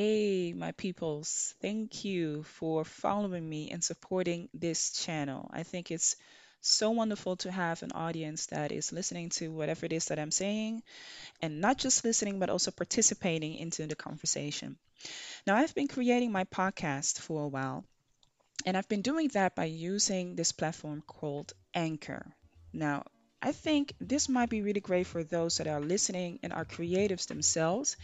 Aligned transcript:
Hey, 0.00 0.52
my 0.52 0.70
peoples, 0.70 1.56
thank 1.60 2.04
you 2.04 2.44
for 2.44 2.84
following 2.84 3.48
me 3.48 3.72
and 3.72 3.82
supporting 3.82 4.48
this 4.54 4.92
channel. 4.92 5.50
I 5.52 5.64
think 5.64 5.90
it's 5.90 6.14
so 6.60 6.90
wonderful 6.90 7.34
to 7.38 7.50
have 7.50 7.82
an 7.82 7.90
audience 7.90 8.46
that 8.46 8.70
is 8.70 8.92
listening 8.92 9.30
to 9.30 9.48
whatever 9.50 9.86
it 9.86 9.92
is 9.92 10.04
that 10.04 10.20
I'm 10.20 10.30
saying 10.30 10.84
and 11.42 11.60
not 11.60 11.78
just 11.78 12.04
listening, 12.04 12.38
but 12.38 12.48
also 12.48 12.70
participating 12.70 13.56
into 13.56 13.88
the 13.88 13.96
conversation. 13.96 14.78
Now, 15.48 15.56
I've 15.56 15.74
been 15.74 15.88
creating 15.88 16.30
my 16.30 16.44
podcast 16.44 17.18
for 17.18 17.42
a 17.42 17.48
while, 17.48 17.84
and 18.64 18.76
I've 18.76 18.88
been 18.88 19.02
doing 19.02 19.26
that 19.34 19.56
by 19.56 19.64
using 19.64 20.36
this 20.36 20.52
platform 20.52 21.02
called 21.08 21.54
Anchor. 21.74 22.24
Now, 22.72 23.02
I 23.42 23.52
think 23.52 23.94
this 24.00 24.28
might 24.28 24.50
be 24.50 24.62
really 24.62 24.80
great 24.80 25.06
for 25.06 25.22
those 25.22 25.58
that 25.58 25.66
are 25.66 25.80
listening 25.80 26.40
and 26.42 26.52
are 26.52 26.64
creatives 26.64 27.26
themselves 27.26 27.96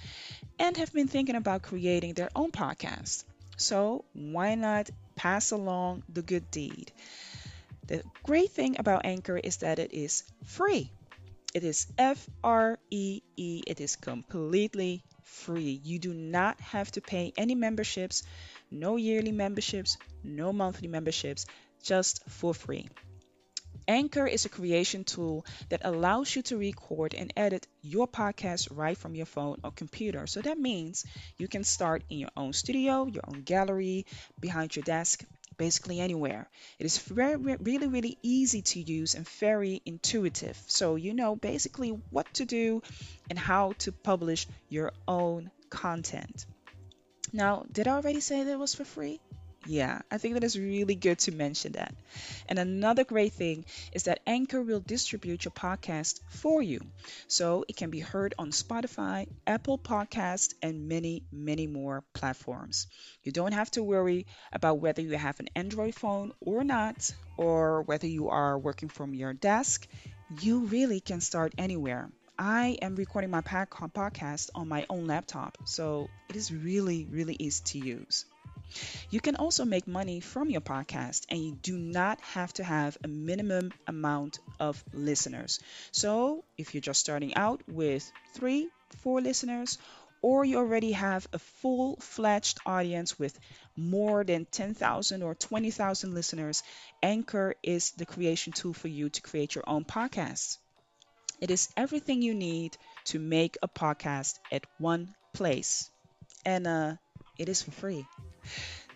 and 0.58 0.76
have 0.76 0.92
been 0.92 1.08
thinking 1.08 1.36
about 1.36 1.62
creating 1.62 2.14
their 2.14 2.30
own 2.36 2.52
podcast. 2.52 3.24
So, 3.56 4.04
why 4.12 4.54
not 4.54 4.90
pass 5.16 5.50
along 5.50 6.04
the 6.08 6.22
good 6.22 6.50
deed? 6.50 6.92
The 7.86 8.02
great 8.22 8.50
thing 8.50 8.76
about 8.78 9.04
Anchor 9.04 9.36
is 9.36 9.58
that 9.58 9.78
it 9.78 9.92
is 9.92 10.24
free. 10.44 10.90
It 11.54 11.64
is 11.64 11.86
F 11.98 12.28
R 12.42 12.78
E 12.90 13.22
E. 13.36 13.62
It 13.66 13.80
is 13.80 13.96
completely 13.96 15.04
free. 15.22 15.80
You 15.82 15.98
do 15.98 16.12
not 16.14 16.60
have 16.60 16.90
to 16.92 17.00
pay 17.00 17.32
any 17.36 17.54
memberships, 17.54 18.22
no 18.70 18.96
yearly 18.96 19.32
memberships, 19.32 19.96
no 20.22 20.52
monthly 20.52 20.88
memberships, 20.88 21.46
just 21.82 22.22
for 22.28 22.54
free. 22.54 22.88
Anchor 23.86 24.26
is 24.26 24.44
a 24.44 24.48
creation 24.48 25.04
tool 25.04 25.44
that 25.68 25.82
allows 25.84 26.34
you 26.34 26.42
to 26.42 26.56
record 26.56 27.14
and 27.14 27.32
edit 27.36 27.66
your 27.82 28.08
podcast 28.08 28.68
right 28.70 28.96
from 28.96 29.14
your 29.14 29.26
phone 29.26 29.60
or 29.62 29.70
computer. 29.72 30.26
So 30.26 30.40
that 30.40 30.58
means 30.58 31.04
you 31.36 31.48
can 31.48 31.64
start 31.64 32.02
in 32.08 32.18
your 32.18 32.30
own 32.36 32.52
studio, 32.52 33.06
your 33.06 33.24
own 33.28 33.42
gallery, 33.42 34.06
behind 34.40 34.74
your 34.74 34.84
desk, 34.84 35.24
basically 35.56 36.00
anywhere. 36.00 36.48
It 36.78 36.86
is 36.86 36.98
very, 36.98 37.36
really, 37.36 37.86
really 37.86 38.18
easy 38.22 38.62
to 38.62 38.80
use 38.80 39.14
and 39.14 39.28
very 39.28 39.82
intuitive. 39.84 40.56
So 40.66 40.96
you 40.96 41.14
know 41.14 41.36
basically 41.36 41.90
what 42.10 42.32
to 42.34 42.44
do 42.44 42.82
and 43.28 43.38
how 43.38 43.74
to 43.80 43.92
publish 43.92 44.46
your 44.68 44.92
own 45.06 45.50
content. 45.70 46.46
Now, 47.32 47.64
did 47.70 47.88
I 47.88 47.96
already 47.96 48.20
say 48.20 48.44
that 48.44 48.52
it 48.52 48.58
was 48.58 48.74
for 48.74 48.84
free? 48.84 49.20
Yeah, 49.66 50.02
I 50.10 50.18
think 50.18 50.34
that 50.34 50.44
is 50.44 50.58
really 50.58 50.94
good 50.94 51.18
to 51.20 51.32
mention 51.32 51.72
that. 51.72 51.94
And 52.48 52.58
another 52.58 53.04
great 53.04 53.32
thing 53.32 53.64
is 53.92 54.02
that 54.04 54.20
Anchor 54.26 54.62
will 54.62 54.80
distribute 54.80 55.44
your 55.44 55.52
podcast 55.52 56.20
for 56.28 56.62
you. 56.62 56.80
So 57.28 57.64
it 57.68 57.76
can 57.76 57.90
be 57.90 58.00
heard 58.00 58.34
on 58.38 58.50
Spotify, 58.50 59.26
Apple 59.46 59.78
Podcast, 59.78 60.54
and 60.62 60.88
many, 60.88 61.22
many 61.32 61.66
more 61.66 62.04
platforms. 62.12 62.86
You 63.22 63.32
don't 63.32 63.52
have 63.52 63.70
to 63.72 63.82
worry 63.82 64.26
about 64.52 64.80
whether 64.80 65.00
you 65.00 65.16
have 65.16 65.40
an 65.40 65.48
Android 65.56 65.94
phone 65.94 66.32
or 66.40 66.62
not, 66.62 67.10
or 67.38 67.82
whether 67.82 68.06
you 68.06 68.28
are 68.28 68.58
working 68.58 68.90
from 68.90 69.14
your 69.14 69.32
desk. 69.32 69.88
You 70.42 70.66
really 70.66 71.00
can 71.00 71.22
start 71.22 71.54
anywhere. 71.56 72.10
I 72.38 72.76
am 72.82 72.96
recording 72.96 73.30
my 73.30 73.40
podcast 73.40 74.50
on 74.54 74.68
my 74.68 74.84
own 74.90 75.06
laptop, 75.06 75.56
so 75.64 76.08
it 76.28 76.36
is 76.36 76.52
really, 76.52 77.06
really 77.10 77.36
easy 77.38 77.62
to 77.64 77.78
use. 77.78 78.26
You 79.10 79.20
can 79.20 79.36
also 79.36 79.64
make 79.64 79.86
money 79.86 80.20
from 80.20 80.50
your 80.50 80.60
podcast, 80.60 81.24
and 81.30 81.40
you 81.42 81.52
do 81.52 81.78
not 81.78 82.20
have 82.22 82.52
to 82.54 82.64
have 82.64 82.98
a 83.02 83.08
minimum 83.08 83.72
amount 83.86 84.40
of 84.60 84.84
listeners. 84.92 85.58
So, 85.90 86.44
if 86.58 86.74
you're 86.74 86.82
just 86.82 87.00
starting 87.00 87.34
out 87.34 87.62
with 87.66 88.12
three, 88.34 88.70
four 88.98 89.20
listeners, 89.22 89.78
or 90.22 90.44
you 90.44 90.58
already 90.58 90.92
have 90.92 91.26
a 91.32 91.38
full 91.38 91.96
fledged 92.00 92.60
audience 92.66 93.18
with 93.18 93.38
more 93.76 94.24
than 94.24 94.44
10,000 94.46 95.22
or 95.22 95.34
20,000 95.34 96.14
listeners, 96.14 96.62
Anchor 97.02 97.54
is 97.62 97.92
the 97.92 98.06
creation 98.06 98.52
tool 98.52 98.74
for 98.74 98.88
you 98.88 99.08
to 99.08 99.22
create 99.22 99.54
your 99.54 99.64
own 99.66 99.84
podcast. 99.84 100.58
It 101.40 101.50
is 101.52 101.68
everything 101.76 102.22
you 102.22 102.34
need 102.34 102.76
to 103.04 103.20
make 103.20 103.56
a 103.62 103.68
podcast 103.68 104.40
at 104.50 104.66
one 104.78 105.14
place. 105.32 105.90
And 106.44 106.66
uh, 106.66 106.96
it 107.38 107.48
is 107.48 107.62
for 107.62 107.70
free. 107.70 108.06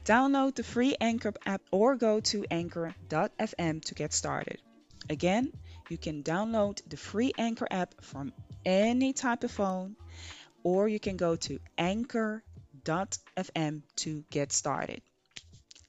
Download 0.04 0.54
the 0.54 0.62
free 0.62 0.97
Anchor 1.00 1.34
app 1.44 1.62
or 1.71 1.97
go 1.97 2.21
to 2.21 2.44
anchor.fm 2.50 3.84
to 3.84 3.94
get 3.94 4.12
started. 4.12 4.59
Again, 5.10 5.53
you 5.88 5.99
can 5.99 6.22
download 6.22 6.81
the 6.88 6.97
free 6.97 7.32
Anchor 7.38 7.66
app 7.71 7.94
from 8.03 8.32
any 8.65 9.12
type 9.12 9.44
of 9.44 9.50
phone, 9.50 9.97
or 10.62 10.88
you 10.88 11.00
can 11.00 11.16
go 11.16 11.37
to 11.37 11.59
anchor.fm 11.76 12.43
to 13.97 14.25
get 14.31 14.53
started. 14.53 15.03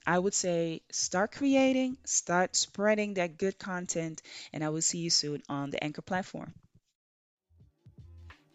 I 0.06 0.18
would 0.18 0.34
say 0.34 0.82
start 0.90 1.32
creating, 1.32 1.98
start 2.04 2.56
spreading 2.56 3.14
that 3.14 3.38
good 3.38 3.58
content, 3.58 4.22
and 4.52 4.64
I 4.64 4.70
will 4.70 4.82
see 4.82 4.98
you 4.98 5.10
soon 5.10 5.42
on 5.48 5.70
the 5.70 5.82
Anchor 5.82 6.02
platform. 6.02 6.52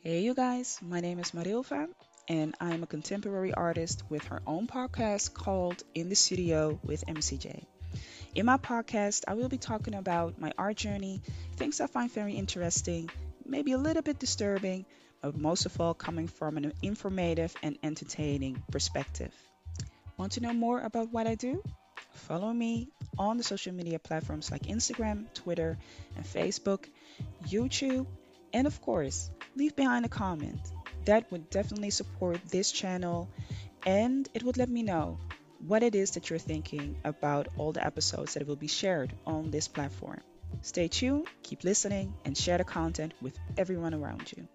Hey, 0.02 0.22
you 0.22 0.34
guys, 0.34 0.80
my 0.82 1.00
name 1.00 1.20
is 1.20 1.32
Marilva, 1.32 1.88
and 2.28 2.56
I'm 2.60 2.84
a 2.84 2.88
contemporary 2.88 3.54
artist 3.54 4.04
with 4.10 4.26
her 4.26 4.42
own 4.48 4.68
podcast 4.68 5.34
called 5.34 5.84
In 5.94 6.10
the 6.10 6.16
Studio 6.16 6.80
with 6.84 7.06
MCJ. 7.06 7.66
In 8.34 8.46
my 8.46 8.58
podcast, 8.58 9.24
I 9.28 9.36
will 9.36 9.50
be 9.50 9.58
talking 9.58 9.96
about 9.96 10.40
my 10.40 10.52
art 10.58 10.78
journey, 10.78 11.22
things 11.56 11.80
I 11.80 11.88
find 11.88 12.12
very 12.12 12.34
interesting, 12.34 13.10
maybe 13.46 13.74
a 13.74 13.78
little 13.78 14.02
bit 14.02 14.20
disturbing, 14.20 14.86
but 15.22 15.38
most 15.38 15.66
of 15.66 15.80
all 15.80 15.94
coming 15.94 16.28
from 16.28 16.58
an 16.58 16.74
informative 16.82 17.56
and 17.62 17.78
entertaining 17.84 18.62
perspective. 18.72 19.34
Want 20.18 20.34
to 20.34 20.42
know 20.42 20.54
more 20.54 20.82
about 20.82 21.12
what 21.12 21.28
I 21.28 21.36
do? 21.36 21.64
Follow 22.14 22.52
me 22.52 22.90
on 23.18 23.38
the 23.38 23.44
social 23.44 23.74
media 23.74 24.00
platforms 24.00 24.52
like 24.52 24.64
Instagram, 24.64 25.32
Twitter, 25.34 25.78
and 26.16 26.26
Facebook, 26.26 26.86
YouTube, 27.48 28.08
and 28.54 28.68
of 28.68 28.82
course, 28.82 29.30
leave 29.56 29.76
behind 29.76 30.06
a 30.06 30.10
comment 30.10 30.60
that 31.06 31.32
would 31.32 31.50
definitely 31.50 31.90
support 31.90 32.40
this 32.50 32.72
channel 32.72 33.30
and 33.86 34.28
it 34.34 34.44
would 34.44 34.58
let 34.58 34.70
me 34.70 34.84
know 34.84 35.18
what 35.68 35.84
it 35.84 35.96
is 35.96 36.12
that 36.12 36.30
you're 36.30 36.40
thinking 36.40 36.98
about 37.04 37.48
all 37.58 37.72
the 37.72 37.86
episodes 37.86 38.34
that 38.34 38.48
will 38.48 38.56
be 38.56 38.68
shared 38.68 39.14
on 39.26 39.52
this 39.52 39.68
platform. 39.68 40.22
Stay 40.62 40.88
tuned, 40.88 41.28
keep 41.44 41.64
listening, 41.64 42.14
and 42.24 42.38
share 42.38 42.58
the 42.58 42.64
content 42.64 43.14
with 43.22 43.38
everyone 43.58 43.94
around 43.94 44.32
you. 44.36 44.48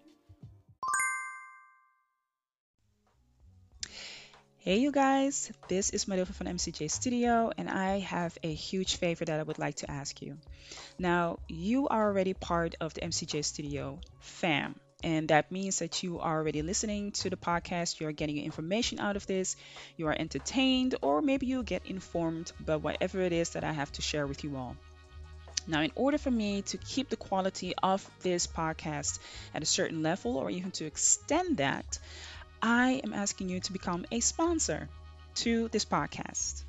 Hey, 4.58 4.76
you 4.76 4.92
guys, 4.92 5.50
this 5.68 5.88
is 5.90 6.04
Marilva 6.04 6.34
from 6.34 6.46
MCJ 6.46 6.90
Studio, 6.90 7.50
and 7.56 7.70
I 7.70 8.00
have 8.00 8.36
a 8.42 8.52
huge 8.52 8.96
favor 8.96 9.24
that 9.24 9.40
I 9.40 9.42
would 9.42 9.58
like 9.58 9.76
to 9.76 9.90
ask 9.90 10.20
you. 10.20 10.36
Now, 10.98 11.38
you 11.48 11.88
are 11.88 12.08
already 12.08 12.34
part 12.34 12.74
of 12.78 12.92
the 12.92 13.00
MCJ 13.00 13.42
Studio 13.42 13.98
fam, 14.20 14.78
and 15.02 15.28
that 15.28 15.50
means 15.50 15.78
that 15.78 16.02
you 16.02 16.20
are 16.20 16.38
already 16.38 16.62
listening 16.62 17.12
to 17.12 17.30
the 17.30 17.36
podcast, 17.36 18.00
you're 18.00 18.12
getting 18.12 18.38
information 18.38 19.00
out 19.00 19.16
of 19.16 19.26
this, 19.26 19.56
you 19.96 20.06
are 20.06 20.16
entertained, 20.18 20.94
or 21.02 21.22
maybe 21.22 21.46
you 21.46 21.62
get 21.62 21.86
informed 21.86 22.52
about 22.60 22.82
whatever 22.82 23.20
it 23.20 23.32
is 23.32 23.50
that 23.50 23.64
I 23.64 23.72
have 23.72 23.92
to 23.92 24.02
share 24.02 24.26
with 24.26 24.44
you 24.44 24.56
all. 24.56 24.76
Now, 25.66 25.82
in 25.82 25.92
order 25.94 26.18
for 26.18 26.30
me 26.30 26.62
to 26.62 26.78
keep 26.78 27.08
the 27.08 27.16
quality 27.16 27.74
of 27.82 28.08
this 28.20 28.46
podcast 28.46 29.18
at 29.54 29.62
a 29.62 29.66
certain 29.66 30.02
level 30.02 30.36
or 30.36 30.50
even 30.50 30.70
to 30.72 30.86
extend 30.86 31.58
that, 31.58 31.98
I 32.62 33.00
am 33.04 33.12
asking 33.12 33.48
you 33.48 33.60
to 33.60 33.72
become 33.72 34.04
a 34.10 34.20
sponsor 34.20 34.88
to 35.36 35.68
this 35.68 35.84
podcast. 35.84 36.64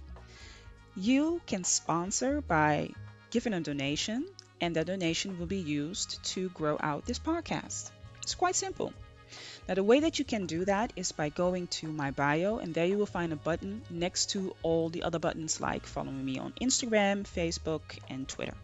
You 0.95 1.41
can 1.45 1.63
sponsor 1.63 2.41
by 2.41 2.91
giving 3.29 3.53
a 3.53 3.61
donation, 3.61 4.27
and 4.59 4.75
that 4.75 4.87
donation 4.87 5.39
will 5.39 5.47
be 5.47 5.57
used 5.57 6.23
to 6.35 6.49
grow 6.49 6.77
out 6.79 7.05
this 7.05 7.19
podcast. 7.19 7.91
It's 8.21 8.35
quite 8.35 8.55
simple. 8.55 8.93
Now, 9.67 9.75
the 9.75 9.83
way 9.83 10.01
that 10.01 10.19
you 10.19 10.25
can 10.25 10.45
do 10.45 10.65
that 10.65 10.91
is 10.95 11.11
by 11.11 11.29
going 11.29 11.67
to 11.67 11.87
my 11.87 12.11
bio, 12.11 12.57
and 12.57 12.73
there 12.73 12.85
you 12.85 12.97
will 12.97 13.05
find 13.05 13.31
a 13.31 13.37
button 13.37 13.81
next 13.89 14.31
to 14.31 14.55
all 14.63 14.89
the 14.89 15.03
other 15.03 15.19
buttons 15.19 15.61
like 15.61 15.85
following 15.85 16.25
me 16.25 16.37
on 16.39 16.53
Instagram, 16.61 17.23
Facebook, 17.23 17.81
and 18.09 18.27
Twitter. 18.27 18.55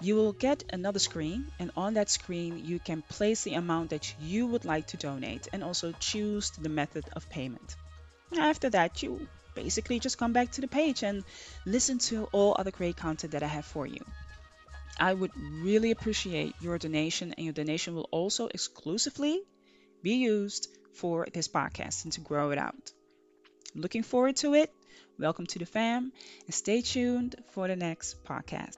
You 0.00 0.16
will 0.16 0.32
get 0.32 0.64
another 0.70 0.98
screen, 0.98 1.46
and 1.58 1.70
on 1.76 1.94
that 1.94 2.10
screen, 2.10 2.64
you 2.64 2.78
can 2.80 3.02
place 3.02 3.44
the 3.44 3.54
amount 3.54 3.90
that 3.90 4.14
you 4.20 4.46
would 4.48 4.64
like 4.64 4.88
to 4.88 4.96
donate 4.96 5.48
and 5.52 5.62
also 5.62 5.92
choose 5.92 6.50
the 6.50 6.68
method 6.68 7.04
of 7.12 7.30
payment. 7.30 7.76
After 8.36 8.68
that, 8.70 9.02
you 9.02 9.28
basically 9.54 10.00
just 10.00 10.18
come 10.18 10.32
back 10.32 10.50
to 10.52 10.60
the 10.60 10.68
page 10.68 11.02
and 11.02 11.24
listen 11.64 11.98
to 11.98 12.24
all 12.32 12.56
other 12.58 12.70
great 12.70 12.96
content 12.96 13.32
that 13.32 13.42
I 13.42 13.46
have 13.46 13.64
for 13.64 13.86
you. 13.86 14.04
I 14.98 15.14
would 15.14 15.32
really 15.36 15.90
appreciate 15.90 16.54
your 16.60 16.78
donation, 16.78 17.32
and 17.32 17.44
your 17.44 17.52
donation 17.52 17.94
will 17.94 18.08
also 18.10 18.46
exclusively 18.46 19.42
be 20.02 20.14
used 20.14 20.68
for 20.94 21.26
this 21.32 21.48
podcast 21.48 22.04
and 22.04 22.12
to 22.12 22.20
grow 22.20 22.50
it 22.50 22.58
out. 22.58 22.92
Looking 23.74 24.02
forward 24.02 24.36
to 24.36 24.54
it. 24.54 24.72
Welcome 25.18 25.46
to 25.46 25.58
the 25.58 25.66
fam, 25.66 26.12
and 26.46 26.54
stay 26.54 26.82
tuned 26.82 27.36
for 27.50 27.68
the 27.68 27.76
next 27.76 28.24
podcast. 28.24 28.76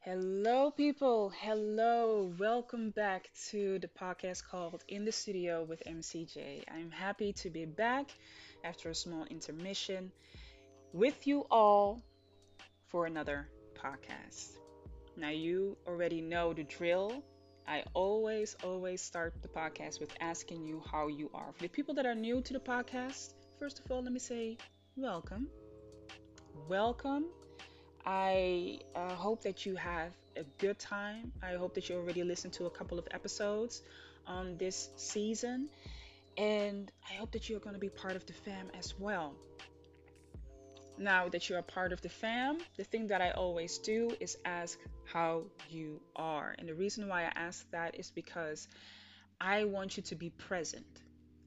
Hello, 0.00 0.70
people. 0.70 1.30
Hello. 1.30 2.32
Welcome 2.38 2.90
back 2.90 3.28
to 3.50 3.80
the 3.80 3.88
podcast 3.88 4.44
called 4.48 4.84
In 4.86 5.04
the 5.04 5.10
Studio 5.10 5.64
with 5.64 5.82
MCJ. 5.84 6.62
I'm 6.72 6.92
happy 6.92 7.32
to 7.32 7.50
be 7.50 7.64
back 7.64 8.06
after 8.62 8.90
a 8.90 8.94
small 8.94 9.24
intermission 9.24 10.12
with 10.92 11.26
you 11.26 11.44
all 11.50 12.00
for 12.88 13.06
another 13.06 13.48
podcast. 13.74 14.58
Now, 15.16 15.30
you 15.30 15.76
already 15.86 16.20
know 16.20 16.52
the 16.52 16.64
drill. 16.64 17.22
I 17.66 17.84
always, 17.94 18.56
always 18.62 19.02
start 19.02 19.34
the 19.42 19.48
podcast 19.48 20.00
with 20.00 20.14
asking 20.20 20.66
you 20.66 20.82
how 20.90 21.08
you 21.08 21.30
are. 21.34 21.52
For 21.52 21.62
the 21.62 21.68
people 21.68 21.94
that 21.94 22.06
are 22.06 22.14
new 22.14 22.42
to 22.42 22.52
the 22.52 22.60
podcast, 22.60 23.34
first 23.58 23.80
of 23.80 23.90
all, 23.90 24.02
let 24.02 24.12
me 24.12 24.20
say 24.20 24.58
welcome. 24.96 25.48
Welcome 26.68 27.26
I 28.06 28.78
uh, 28.94 29.14
hope 29.16 29.42
that 29.42 29.66
you 29.66 29.74
have 29.74 30.12
a 30.36 30.44
good 30.58 30.78
time. 30.78 31.32
I 31.42 31.54
hope 31.54 31.74
that 31.74 31.88
you 31.88 31.96
already 31.96 32.22
listened 32.22 32.52
to 32.54 32.66
a 32.66 32.70
couple 32.70 33.00
of 33.00 33.08
episodes 33.10 33.82
on 34.28 34.56
this 34.58 34.90
season. 34.96 35.68
And 36.36 36.92
I 37.10 37.14
hope 37.14 37.32
that 37.32 37.48
you're 37.48 37.58
going 37.60 37.74
to 37.74 37.80
be 37.80 37.88
part 37.88 38.14
of 38.14 38.24
the 38.26 38.32
fam 38.32 38.70
as 38.78 38.94
well. 38.98 39.34
Now 40.98 41.28
that 41.28 41.48
you're 41.48 41.58
a 41.58 41.62
part 41.62 41.92
of 41.92 42.00
the 42.00 42.08
fam, 42.08 42.58
the 42.76 42.84
thing 42.84 43.08
that 43.08 43.20
I 43.20 43.30
always 43.32 43.78
do 43.78 44.16
is 44.18 44.36
ask 44.44 44.78
how 45.04 45.44
you 45.68 46.00
are. 46.16 46.54
And 46.58 46.68
the 46.68 46.74
reason 46.74 47.08
why 47.08 47.24
I 47.24 47.32
ask 47.34 47.70
that 47.70 47.98
is 47.98 48.10
because 48.10 48.66
I 49.40 49.64
want 49.64 49.96
you 49.96 50.02
to 50.04 50.14
be 50.14 50.30
present. 50.30 50.86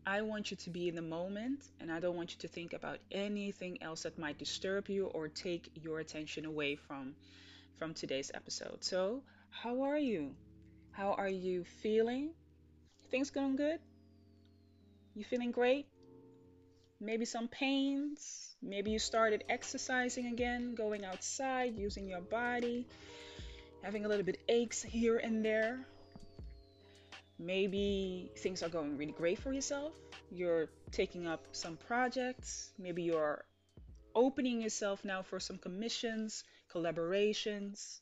I 0.06 0.22
want 0.22 0.52
you 0.52 0.58
to 0.58 0.70
be 0.70 0.88
in 0.88 0.96
the 0.96 1.02
moment 1.02 1.64
and 1.80 1.92
I 1.92 2.00
don't 2.00 2.16
want 2.16 2.32
you 2.34 2.40
to 2.40 2.48
think 2.48 2.74
about 2.74 3.00
anything 3.12 3.82
else 3.82 4.04
that 4.04 4.18
might 4.20 4.38
disturb 4.38 4.88
you 4.88 5.08
or 5.08 5.28
take 5.28 5.70
your 5.74 6.00
attention 6.00 6.46
away 6.46 6.76
from 6.76 7.16
from 7.78 7.94
today's 7.94 8.30
episode. 8.34 8.84
So, 8.84 9.24
how 9.50 9.82
are 9.84 9.98
you? 9.98 10.36
How 10.92 11.14
are 11.14 11.30
you 11.30 11.64
feeling? 11.64 12.32
Things 13.10 13.30
going 13.32 13.56
good? 13.56 13.80
You 15.16 15.24
feeling 15.24 15.52
great? 15.52 15.88
Maybe 17.02 17.26
some 17.26 17.48
pains. 17.48 18.56
Maybe 18.62 18.92
you 18.92 19.00
started 19.00 19.46
exercising 19.50 20.28
again, 20.28 20.76
going 20.76 21.06
outside, 21.06 21.78
using 21.78 22.10
your 22.10 22.22
body, 22.22 22.86
having 23.84 24.06
a 24.06 24.08
little 24.10 24.26
bit 24.26 24.40
aches 24.50 24.84
here 24.84 25.18
and 25.18 25.44
there. 25.44 25.80
Maybe 27.38 28.30
things 28.38 28.62
are 28.64 28.70
going 28.70 28.98
really 28.98 29.14
great 29.14 29.40
for 29.40 29.54
yourself. 29.54 29.94
You're 30.30 30.68
taking 30.92 31.26
up 31.26 31.46
some 31.54 31.78
projects. 31.78 32.72
Maybe 32.78 33.04
you're 33.04 33.46
opening 34.14 34.62
yourself 34.62 35.06
now 35.06 35.22
for 35.22 35.40
some 35.40 35.58
commissions, 35.58 36.44
collaborations. 36.74 38.02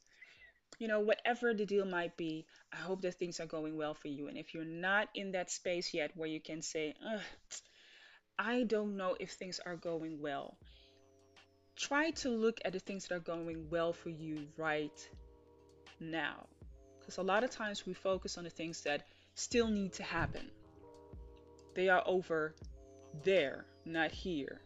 You 0.80 0.88
know, 0.88 1.02
whatever 1.02 1.54
the 1.54 1.68
deal 1.68 1.86
might 1.86 2.18
be, 2.18 2.48
I 2.74 2.78
hope 2.78 3.02
that 3.02 3.20
things 3.20 3.40
are 3.40 3.46
going 3.46 3.78
well 3.78 3.94
for 3.94 4.08
you. 4.08 4.28
And 4.28 4.38
if 4.38 4.56
you're 4.56 4.66
not 4.66 5.10
in 5.14 5.32
that 5.34 5.52
space 5.52 5.94
yet 5.94 6.12
where 6.16 6.28
you 6.28 6.42
can 6.42 6.64
say, 6.64 6.96
I 8.39 8.63
don't 8.63 8.98
know 8.98 9.16
if 9.19 9.31
things 9.31 9.60
are 9.66 9.75
going 9.75 10.22
well, 10.22 10.57
try 11.75 12.12
to 12.12 12.30
look 12.30 12.60
at 12.63 12.74
the 12.74 12.80
things 12.80 13.07
that 13.07 13.16
are 13.16 13.19
going 13.19 13.68
well 13.69 13.94
for 13.94 14.10
you 14.10 14.48
right 14.57 15.10
now. 16.00 16.45
Because 17.00 17.18
a 17.18 17.24
lot 17.24 17.44
of 17.44 17.50
times 17.50 17.86
we 17.86 17.94
focus 17.94 18.38
on 18.38 18.44
the 18.44 18.50
things 18.50 18.81
that 18.81 19.07
still 19.34 19.68
need 19.68 19.94
to 19.94 20.04
happen. 20.04 20.51
They 21.74 21.89
are 21.89 22.04
over 22.06 22.54
there, 23.24 23.66
not 23.86 24.12
here. 24.12 24.62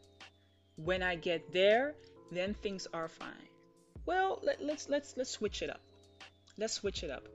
When 0.75 1.03
I 1.03 1.15
get 1.15 1.51
there, 1.53 1.95
then 2.31 2.53
things 2.53 2.87
are 2.93 3.07
fine. 3.07 3.47
Well, 4.05 4.39
let, 4.41 4.63
let's 4.63 4.89
let's 4.89 5.15
let's 5.15 5.29
switch 5.29 5.61
it 5.61 5.69
up. 5.69 5.81
Let's 6.57 6.73
switch 6.73 7.03
it 7.03 7.11
up. 7.11 7.27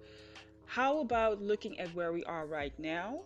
How 0.67 0.99
about 0.99 1.41
looking 1.41 1.79
at 1.79 1.95
where 1.95 2.13
we 2.13 2.25
are 2.25 2.45
right 2.47 2.77
now 2.79 3.21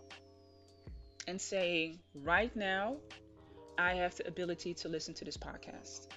and 1.31 1.39
saying, 1.39 1.97
right 2.13 2.53
now, 2.57 2.97
I 3.77 3.93
have 3.93 4.13
the 4.17 4.27
ability 4.27 4.73
to 4.75 4.89
listen 4.89 5.13
to 5.13 5.23
this 5.23 5.37
podcast. 5.37 6.07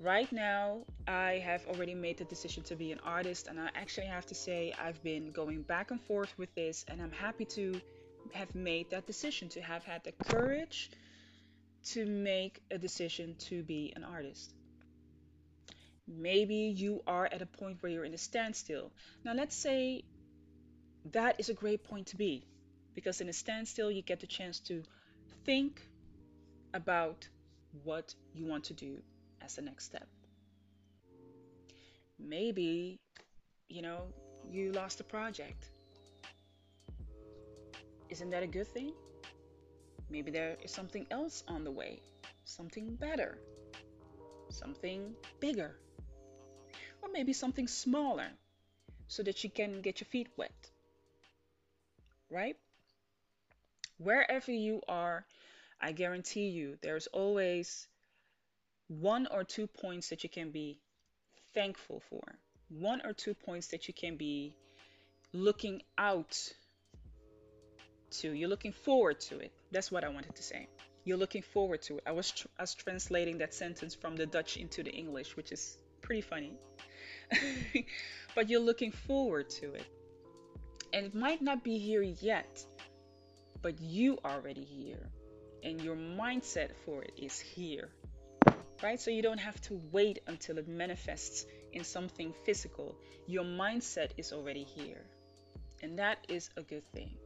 Right 0.00 0.30
now, 0.32 0.80
I 1.06 1.34
have 1.44 1.64
already 1.68 1.94
made 1.94 2.18
the 2.18 2.24
decision 2.24 2.64
to 2.64 2.74
be 2.74 2.90
an 2.90 2.98
artist, 3.04 3.46
and 3.46 3.58
I 3.60 3.68
actually 3.76 4.08
have 4.08 4.26
to 4.26 4.34
say 4.34 4.74
I've 4.84 5.00
been 5.04 5.30
going 5.30 5.62
back 5.62 5.92
and 5.92 6.00
forth 6.00 6.34
with 6.36 6.52
this, 6.56 6.84
and 6.88 7.00
I'm 7.00 7.12
happy 7.12 7.44
to 7.58 7.80
have 8.32 8.52
made 8.56 8.90
that 8.90 9.06
decision, 9.06 9.48
to 9.50 9.62
have 9.62 9.84
had 9.84 10.02
the 10.02 10.12
courage 10.12 10.90
to 11.92 12.04
make 12.04 12.60
a 12.72 12.78
decision 12.78 13.36
to 13.50 13.62
be 13.62 13.92
an 13.94 14.02
artist. 14.02 14.52
Maybe 16.08 16.74
you 16.82 17.00
are 17.06 17.26
at 17.26 17.42
a 17.42 17.46
point 17.46 17.76
where 17.80 17.92
you're 17.92 18.04
in 18.04 18.14
a 18.14 18.18
standstill. 18.18 18.90
Now, 19.24 19.34
let's 19.34 19.54
say 19.54 20.02
that 21.12 21.38
is 21.38 21.48
a 21.48 21.54
great 21.54 21.84
point 21.84 22.08
to 22.08 22.16
be, 22.16 22.44
because 22.94 23.20
in 23.20 23.28
a 23.28 23.32
standstill, 23.32 23.90
you 23.90 24.02
get 24.02 24.20
the 24.20 24.26
chance 24.26 24.60
to 24.60 24.82
think 25.44 25.80
about 26.72 27.26
what 27.82 28.14
you 28.34 28.46
want 28.46 28.64
to 28.64 28.74
do 28.74 28.98
as 29.42 29.56
the 29.56 29.62
next 29.62 29.84
step. 29.84 30.06
Maybe, 32.18 32.98
you 33.68 33.82
know, 33.82 34.02
you 34.50 34.72
lost 34.72 35.00
a 35.00 35.04
project. 35.04 35.70
Isn't 38.08 38.30
that 38.30 38.42
a 38.42 38.46
good 38.46 38.68
thing? 38.68 38.92
Maybe 40.10 40.30
there 40.30 40.56
is 40.62 40.70
something 40.70 41.06
else 41.10 41.42
on 41.48 41.64
the 41.64 41.70
way, 41.70 42.00
something 42.44 42.94
better, 42.94 43.38
something 44.50 45.14
bigger, 45.40 45.76
or 47.02 47.08
maybe 47.12 47.32
something 47.32 47.66
smaller 47.66 48.28
so 49.08 49.22
that 49.22 49.42
you 49.42 49.50
can 49.50 49.80
get 49.80 50.00
your 50.00 50.06
feet 50.06 50.28
wet. 50.36 50.70
Right? 52.30 52.56
Wherever 53.98 54.52
you 54.52 54.82
are, 54.88 55.24
I 55.80 55.92
guarantee 55.92 56.48
you 56.48 56.78
there's 56.82 57.06
always 57.08 57.86
one 58.88 59.26
or 59.30 59.44
two 59.44 59.66
points 59.66 60.08
that 60.10 60.22
you 60.22 60.30
can 60.30 60.50
be 60.50 60.78
thankful 61.54 62.02
for, 62.10 62.38
one 62.68 63.00
or 63.04 63.12
two 63.12 63.34
points 63.34 63.68
that 63.68 63.88
you 63.88 63.94
can 63.94 64.16
be 64.16 64.56
looking 65.32 65.82
out 65.98 66.52
to. 68.10 68.32
You're 68.32 68.48
looking 68.48 68.72
forward 68.72 69.20
to 69.20 69.38
it. 69.38 69.52
That's 69.70 69.90
what 69.90 70.04
I 70.04 70.08
wanted 70.08 70.36
to 70.36 70.42
say. 70.42 70.68
You're 71.04 71.18
looking 71.18 71.42
forward 71.42 71.82
to 71.82 71.98
it. 71.98 72.02
I 72.06 72.12
was, 72.12 72.30
tr- 72.30 72.48
I 72.58 72.62
was 72.62 72.74
translating 72.74 73.38
that 73.38 73.52
sentence 73.52 73.94
from 73.94 74.16
the 74.16 74.26
Dutch 74.26 74.56
into 74.56 74.82
the 74.82 74.90
English, 74.90 75.36
which 75.36 75.52
is 75.52 75.76
pretty 76.00 76.22
funny. 76.22 76.54
but 78.34 78.48
you're 78.48 78.60
looking 78.60 78.90
forward 78.90 79.50
to 79.50 79.74
it. 79.74 79.86
And 80.92 81.06
it 81.06 81.14
might 81.14 81.42
not 81.42 81.64
be 81.64 81.78
here 81.78 82.02
yet, 82.02 82.64
but 83.64 83.80
you 83.80 84.18
already 84.24 84.62
here. 84.62 85.10
And 85.64 85.80
your 85.80 85.96
mindset 85.96 86.70
for 86.84 87.02
it 87.02 87.14
is 87.16 87.40
here 87.40 87.88
right? 88.82 89.00
So 89.00 89.10
you 89.10 89.22
don't 89.22 89.38
have 89.38 89.60
to 89.62 89.80
wait 89.92 90.20
until 90.26 90.58
it 90.58 90.68
manifests 90.68 91.46
in 91.72 91.84
something 91.84 92.34
physical. 92.44 92.94
Your 93.26 93.44
mindset 93.44 94.10
is 94.18 94.32
already 94.32 94.64
here. 94.64 95.02
And 95.82 95.98
that 95.98 96.18
is 96.28 96.50
a 96.56 96.62
good 96.62 96.84
thing. 96.92 97.16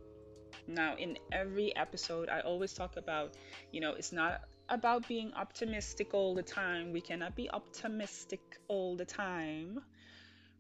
Now, 0.67 0.97
in 0.97 1.19
every 1.33 1.75
episode, 1.77 2.29
I 2.29 2.41
always 2.41 2.73
talk 2.75 2.97
about, 2.97 3.35
you 3.73 3.81
know, 3.81 3.93
it's 3.93 4.13
not 4.13 4.43
about 4.69 5.09
being 5.09 5.33
optimistic 5.35 6.15
all 6.15 6.35
the 6.35 6.43
time. 6.43 6.93
We 6.93 7.01
cannot 7.01 7.35
be 7.35 7.51
optimistic 7.51 8.41
all 8.69 8.97
the 8.97 9.05
time, 9.05 9.81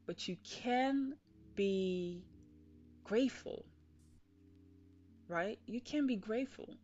but 0.06 0.26
you 0.26 0.36
can 0.44 1.14
be 1.54 2.24
grateful, 3.04 3.64
right? 5.28 5.58
You 5.66 5.80
can 5.80 6.06
be 6.06 6.16
grateful. 6.16 6.74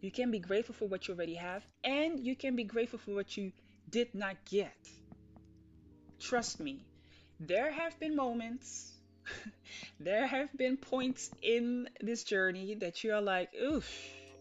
You 0.00 0.10
can 0.10 0.30
be 0.30 0.38
grateful 0.38 0.74
for 0.74 0.86
what 0.88 1.06
you 1.06 1.14
already 1.14 1.34
have, 1.34 1.62
and 1.84 2.18
you 2.18 2.34
can 2.34 2.56
be 2.56 2.64
grateful 2.64 2.98
for 2.98 3.14
what 3.14 3.36
you 3.36 3.52
did 3.90 4.14
not 4.14 4.36
get. 4.46 4.76
Trust 6.18 6.60
me, 6.60 6.86
there 7.38 7.70
have 7.70 7.98
been 8.00 8.16
moments, 8.16 8.92
there 10.00 10.26
have 10.26 10.56
been 10.56 10.78
points 10.78 11.30
in 11.42 11.88
this 12.00 12.24
journey 12.24 12.74
that 12.76 13.04
you're 13.04 13.20
like, 13.20 13.50
oof, 13.54 13.90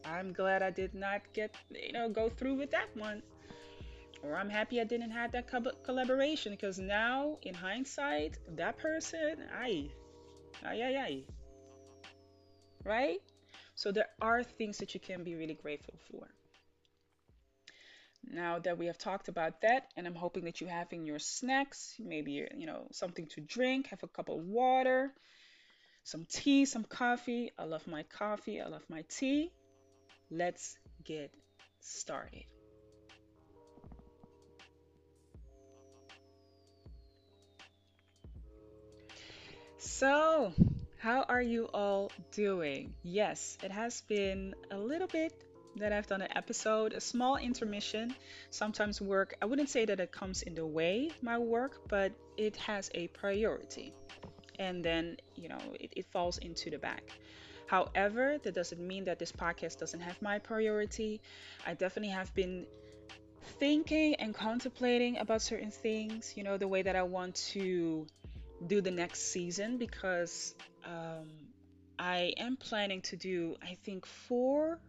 I'm 0.05 0.31
glad 0.31 0.61
I 0.61 0.71
did 0.71 0.93
not 0.93 1.21
get, 1.33 1.55
you 1.69 1.91
know, 1.91 2.09
go 2.09 2.29
through 2.29 2.55
with 2.55 2.71
that 2.71 2.87
one. 2.95 3.21
Or 4.23 4.35
I'm 4.35 4.49
happy 4.49 4.79
I 4.81 4.83
didn't 4.83 5.11
have 5.11 5.31
that 5.31 5.47
co- 5.47 5.71
collaboration 5.83 6.53
because 6.53 6.79
now, 6.79 7.37
in 7.41 7.53
hindsight, 7.53 8.37
that 8.55 8.77
person, 8.77 9.43
I, 9.53 9.89
ay, 10.65 10.81
ay, 10.81 10.95
ay. 10.97 11.23
Right? 12.83 13.19
So 13.75 13.91
there 13.91 14.09
are 14.21 14.43
things 14.43 14.77
that 14.79 14.93
you 14.93 14.99
can 14.99 15.23
be 15.23 15.35
really 15.35 15.53
grateful 15.53 15.95
for. 16.11 16.27
Now 18.23 18.59
that 18.59 18.77
we 18.77 18.87
have 18.87 18.97
talked 18.97 19.29
about 19.29 19.61
that, 19.61 19.87
and 19.95 20.05
I'm 20.05 20.15
hoping 20.15 20.43
that 20.45 20.59
you 20.61 20.67
have 20.67 20.91
in 20.91 21.05
your 21.05 21.19
snacks, 21.19 21.95
maybe 21.97 22.45
you 22.55 22.65
know 22.65 22.87
something 22.91 23.27
to 23.27 23.41
drink, 23.41 23.87
have 23.87 24.03
a 24.03 24.07
cup 24.07 24.29
of 24.29 24.37
water, 24.37 25.13
some 26.03 26.25
tea, 26.29 26.65
some 26.65 26.83
coffee. 26.83 27.51
I 27.57 27.63
love 27.63 27.87
my 27.87 28.03
coffee, 28.03 28.61
I 28.61 28.67
love 28.67 28.83
my 28.89 29.03
tea. 29.09 29.51
Let's 30.29 30.77
get 31.03 31.33
started. 31.79 32.43
So, 39.77 40.53
how 40.99 41.23
are 41.29 41.41
you 41.41 41.69
all 41.73 42.11
doing? 42.31 42.93
Yes, 43.03 43.57
it 43.63 43.71
has 43.71 44.01
been 44.01 44.53
a 44.69 44.77
little 44.77 45.07
bit 45.07 45.33
that 45.77 45.93
I've 45.93 46.07
done 46.07 46.21
an 46.21 46.27
episode, 46.35 46.91
a 46.91 46.99
small 46.99 47.37
intermission. 47.37 48.13
Sometimes 48.49 49.01
work, 49.01 49.33
I 49.41 49.45
wouldn't 49.45 49.69
say 49.69 49.85
that 49.85 50.01
it 50.01 50.11
comes 50.11 50.41
in 50.41 50.55
the 50.55 50.65
way 50.65 51.09
my 51.21 51.37
work, 51.37 51.87
but 51.87 52.11
it 52.35 52.57
has 52.57 52.91
a 52.93 53.07
priority. 53.07 53.93
And 54.59 54.83
then, 54.83 55.15
you 55.35 55.47
know, 55.47 55.59
it, 55.79 55.93
it 55.95 56.05
falls 56.11 56.37
into 56.39 56.69
the 56.69 56.77
back. 56.77 57.03
However, 57.67 58.37
that 58.43 58.53
doesn't 58.53 58.85
mean 58.85 59.05
that 59.05 59.19
this 59.19 59.31
podcast 59.31 59.79
doesn't 59.79 60.01
have 60.01 60.21
my 60.21 60.37
priority. 60.37 61.21
I 61.65 61.75
definitely 61.75 62.11
have 62.11 62.33
been 62.35 62.65
thinking 63.57 64.15
and 64.15 64.35
contemplating 64.35 65.17
about 65.17 65.41
certain 65.41 65.71
things, 65.71 66.33
you 66.35 66.43
know, 66.43 66.57
the 66.57 66.67
way 66.67 66.81
that 66.81 66.97
I 66.97 67.03
want 67.03 67.35
to 67.53 68.05
do 68.65 68.81
the 68.81 68.91
next 68.91 69.31
season 69.31 69.77
because 69.77 70.55
um, 70.85 71.29
I 71.97 72.33
am 72.37 72.57
planning 72.57 73.01
to 73.03 73.17
do, 73.17 73.55
I 73.61 73.77
think, 73.83 74.05
four 74.05 74.79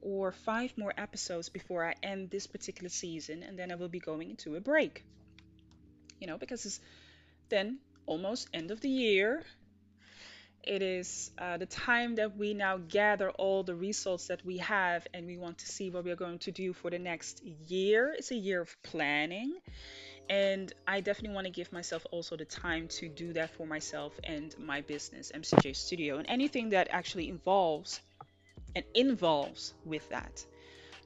or 0.00 0.32
five 0.32 0.76
more 0.76 0.92
episodes 0.96 1.48
before 1.48 1.86
I 1.86 1.94
end 2.02 2.30
this 2.30 2.46
particular 2.46 2.88
season, 2.88 3.42
and 3.42 3.58
then 3.58 3.70
I 3.70 3.76
will 3.76 3.88
be 3.88 4.00
going 4.00 4.30
into 4.30 4.56
a 4.56 4.60
break. 4.60 5.04
You 6.20 6.26
know, 6.26 6.38
because 6.38 6.64
it's 6.66 6.80
then 7.48 7.78
almost 8.06 8.48
end 8.52 8.70
of 8.70 8.80
the 8.80 8.88
year. 8.88 9.44
It 10.64 10.80
is 10.80 11.32
uh, 11.38 11.56
the 11.56 11.66
time 11.66 12.14
that 12.16 12.36
we 12.36 12.54
now 12.54 12.76
gather 12.76 13.30
all 13.30 13.64
the 13.64 13.74
results 13.74 14.28
that 14.28 14.44
we 14.44 14.58
have, 14.58 15.06
and 15.12 15.26
we 15.26 15.36
want 15.36 15.58
to 15.58 15.66
see 15.66 15.90
what 15.90 16.04
we 16.04 16.12
are 16.12 16.16
going 16.16 16.38
to 16.40 16.52
do 16.52 16.72
for 16.72 16.88
the 16.88 17.00
next 17.00 17.42
year. 17.44 18.14
It's 18.16 18.30
a 18.30 18.36
year 18.36 18.60
of 18.60 18.76
planning, 18.84 19.58
and 20.32 20.72
I 20.86 21.00
definitely 21.00 21.34
want 21.34 21.46
to 21.46 21.50
give 21.52 21.70
myself 21.72 22.06
also 22.10 22.36
the 22.36 22.46
time 22.46 22.88
to 22.98 23.06
do 23.06 23.34
that 23.34 23.50
for 23.50 23.66
myself 23.66 24.18
and 24.24 24.58
my 24.58 24.80
business, 24.80 25.30
MCJ 25.30 25.76
Studio, 25.76 26.16
and 26.16 26.26
anything 26.26 26.70
that 26.70 26.88
actually 26.90 27.28
involves 27.28 28.00
and 28.74 28.82
involves 28.94 29.74
with 29.84 30.08
that. 30.08 30.42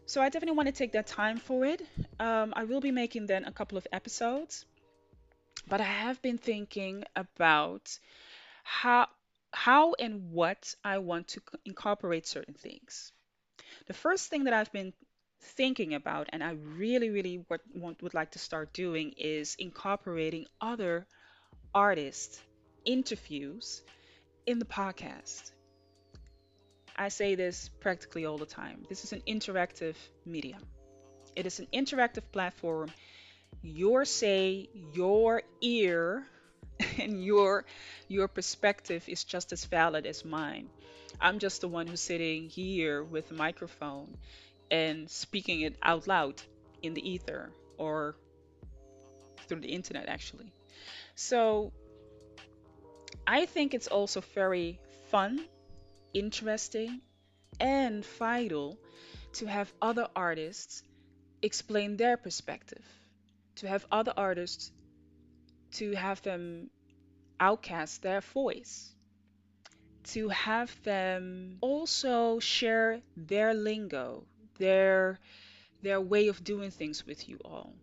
So 0.06 0.22
I 0.22 0.28
definitely 0.28 0.56
want 0.56 0.68
to 0.68 0.72
take 0.72 0.92
that 0.92 1.08
time 1.08 1.38
for 1.38 1.64
it. 1.64 1.82
Um, 2.20 2.52
I 2.54 2.62
will 2.62 2.80
be 2.80 2.92
making 2.92 3.26
then 3.26 3.44
a 3.46 3.50
couple 3.50 3.76
of 3.76 3.88
episodes, 3.92 4.64
but 5.66 5.80
I 5.80 5.90
have 6.06 6.22
been 6.22 6.38
thinking 6.38 7.02
about 7.16 7.98
how 8.62 9.08
how 9.52 9.94
and 9.98 10.30
what 10.30 10.72
I 10.84 10.98
want 10.98 11.26
to 11.28 11.40
incorporate 11.64 12.28
certain 12.28 12.54
things. 12.54 13.12
The 13.88 13.94
first 13.94 14.30
thing 14.30 14.44
that 14.44 14.52
I've 14.52 14.70
been 14.70 14.92
thinking 15.46 15.94
about 15.94 16.28
and 16.32 16.42
I 16.42 16.52
really, 16.52 17.10
really 17.10 17.44
what, 17.48 17.60
want, 17.74 18.02
would 18.02 18.14
like 18.14 18.32
to 18.32 18.38
start 18.38 18.72
doing 18.72 19.14
is 19.16 19.56
incorporating 19.58 20.46
other 20.60 21.06
artists' 21.74 22.40
interviews 22.84 23.82
in 24.46 24.58
the 24.58 24.64
podcast. 24.64 25.52
I 26.96 27.08
say 27.08 27.34
this 27.34 27.68
practically 27.80 28.24
all 28.24 28.38
the 28.38 28.46
time. 28.46 28.84
This 28.88 29.04
is 29.04 29.12
an 29.12 29.22
interactive 29.26 29.96
medium. 30.24 30.62
It 31.34 31.46
is 31.46 31.58
an 31.58 31.66
interactive 31.72 32.22
platform. 32.32 32.90
Your 33.62 34.04
say, 34.04 34.68
your 34.94 35.42
ear, 35.60 36.26
and 36.98 37.22
your 37.24 37.64
your 38.08 38.28
perspective 38.28 39.04
is 39.08 39.24
just 39.24 39.52
as 39.52 39.64
valid 39.64 40.06
as 40.06 40.24
mine. 40.24 40.68
I'm 41.20 41.38
just 41.38 41.60
the 41.60 41.68
one 41.68 41.86
who's 41.86 42.00
sitting 42.00 42.48
here 42.48 43.02
with 43.02 43.30
a 43.30 43.34
microphone 43.34 44.16
and 44.70 45.10
speaking 45.10 45.60
it 45.60 45.76
out 45.82 46.06
loud 46.06 46.40
in 46.82 46.94
the 46.94 47.08
ether 47.08 47.50
or 47.78 48.16
through 49.46 49.60
the 49.60 49.68
internet 49.68 50.08
actually. 50.08 50.52
So 51.14 51.72
I 53.26 53.46
think 53.46 53.74
it's 53.74 53.88
also 53.88 54.20
very 54.34 54.78
fun, 55.10 55.44
interesting, 56.14 57.00
and 57.60 58.04
vital 58.04 58.78
to 59.34 59.46
have 59.46 59.72
other 59.80 60.08
artists 60.14 60.82
explain 61.42 61.96
their 61.96 62.16
perspective, 62.16 62.84
to 63.56 63.68
have 63.68 63.86
other 63.90 64.12
artists 64.16 64.72
to 65.72 65.92
have 65.92 66.22
them 66.22 66.70
outcast 67.40 68.02
their 68.02 68.20
voice, 68.20 68.94
to 70.04 70.28
have 70.28 70.70
them 70.84 71.58
also 71.60 72.38
share 72.38 73.00
their 73.16 73.52
lingo, 73.52 74.24
their 74.58 75.18
their 75.82 76.00
way 76.00 76.28
of 76.28 76.42
doing 76.42 76.70
things 76.70 77.06
with 77.06 77.28
you 77.28 77.38
all. 77.44 77.74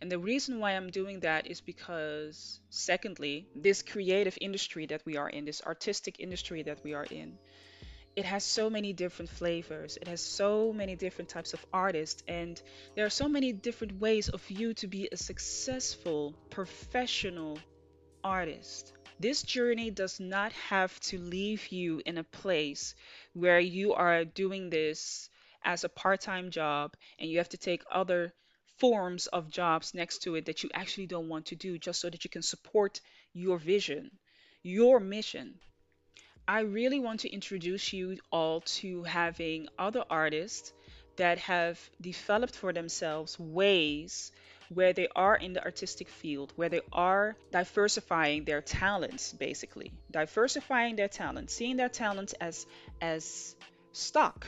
And 0.00 0.10
the 0.10 0.18
reason 0.18 0.60
why 0.60 0.72
I'm 0.72 0.90
doing 0.90 1.20
that 1.20 1.46
is 1.46 1.60
because, 1.60 2.60
secondly, 2.70 3.46
this 3.54 3.82
creative 3.82 4.36
industry 4.40 4.86
that 4.86 5.02
we 5.04 5.16
are 5.16 5.28
in, 5.28 5.44
this 5.44 5.62
artistic 5.62 6.20
industry 6.20 6.62
that 6.62 6.82
we 6.82 6.94
are 6.94 7.04
in, 7.04 7.38
it 8.16 8.24
has 8.24 8.44
so 8.44 8.70
many 8.70 8.92
different 8.92 9.30
flavors. 9.30 9.98
It 10.00 10.08
has 10.08 10.20
so 10.20 10.72
many 10.72 10.94
different 10.94 11.28
types 11.30 11.52
of 11.52 11.64
artists, 11.72 12.22
and 12.28 12.60
there 12.94 13.04
are 13.04 13.10
so 13.10 13.28
many 13.28 13.52
different 13.52 14.00
ways 14.00 14.28
of 14.28 14.48
you 14.50 14.74
to 14.74 14.86
be 14.86 15.08
a 15.10 15.16
successful 15.16 16.34
professional 16.50 17.58
artist. 18.22 18.92
This 19.18 19.42
journey 19.42 19.90
does 19.90 20.20
not 20.20 20.52
have 20.52 20.98
to 21.00 21.18
leave 21.18 21.68
you 21.68 22.02
in 22.06 22.18
a 22.18 22.24
place 22.24 22.94
where 23.32 23.60
you 23.60 23.94
are 23.94 24.24
doing 24.24 24.70
this 24.70 25.28
as 25.64 25.84
a 25.84 25.88
part 25.88 26.20
time 26.20 26.50
job 26.50 26.94
and 27.18 27.30
you 27.30 27.38
have 27.38 27.48
to 27.48 27.56
take 27.56 27.82
other 27.90 28.32
forms 28.78 29.26
of 29.28 29.50
jobs 29.50 29.94
next 29.94 30.18
to 30.22 30.34
it 30.34 30.46
that 30.46 30.62
you 30.62 30.70
actually 30.74 31.06
don't 31.06 31.28
want 31.28 31.46
to 31.46 31.56
do 31.56 31.78
just 31.78 32.00
so 32.00 32.10
that 32.10 32.24
you 32.24 32.30
can 32.30 32.42
support 32.42 33.00
your 33.32 33.58
vision, 33.58 34.10
your 34.62 35.00
mission. 35.00 35.54
I 36.46 36.60
really 36.60 37.00
want 37.00 37.20
to 37.20 37.32
introduce 37.32 37.92
you 37.92 38.18
all 38.30 38.60
to 38.78 39.04
having 39.04 39.68
other 39.78 40.04
artists 40.10 40.72
that 41.16 41.38
have 41.38 41.78
developed 42.00 42.56
for 42.56 42.72
themselves 42.72 43.38
ways 43.38 44.32
where 44.68 44.92
they 44.92 45.08
are 45.14 45.36
in 45.36 45.52
the 45.52 45.64
artistic 45.64 46.08
field, 46.08 46.52
where 46.56 46.68
they 46.68 46.80
are 46.92 47.36
diversifying 47.52 48.44
their 48.44 48.60
talents, 48.60 49.32
basically 49.32 49.92
diversifying 50.10 50.96
their 50.96 51.08
talents, 51.08 51.54
seeing 51.54 51.76
their 51.76 51.88
talents 51.88 52.32
as 52.34 52.66
as 53.00 53.54
stock, 53.92 54.46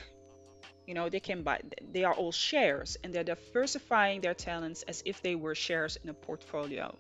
you 0.87 0.95
know, 0.95 1.09
they 1.09 1.21
can 1.21 1.43
buy, 1.43 1.61
they 1.93 2.05
are 2.05 2.15
all 2.15 2.33
shares 2.33 2.97
and 3.03 3.13
they're 3.13 3.25
diversifying 3.25 4.21
their 4.21 4.35
talents 4.35 4.83
as 4.83 5.03
if 5.05 5.21
they 5.23 5.35
were 5.35 5.55
shares 5.55 5.97
in 6.03 6.09
a 6.11 6.15
portfolio. 6.15 6.95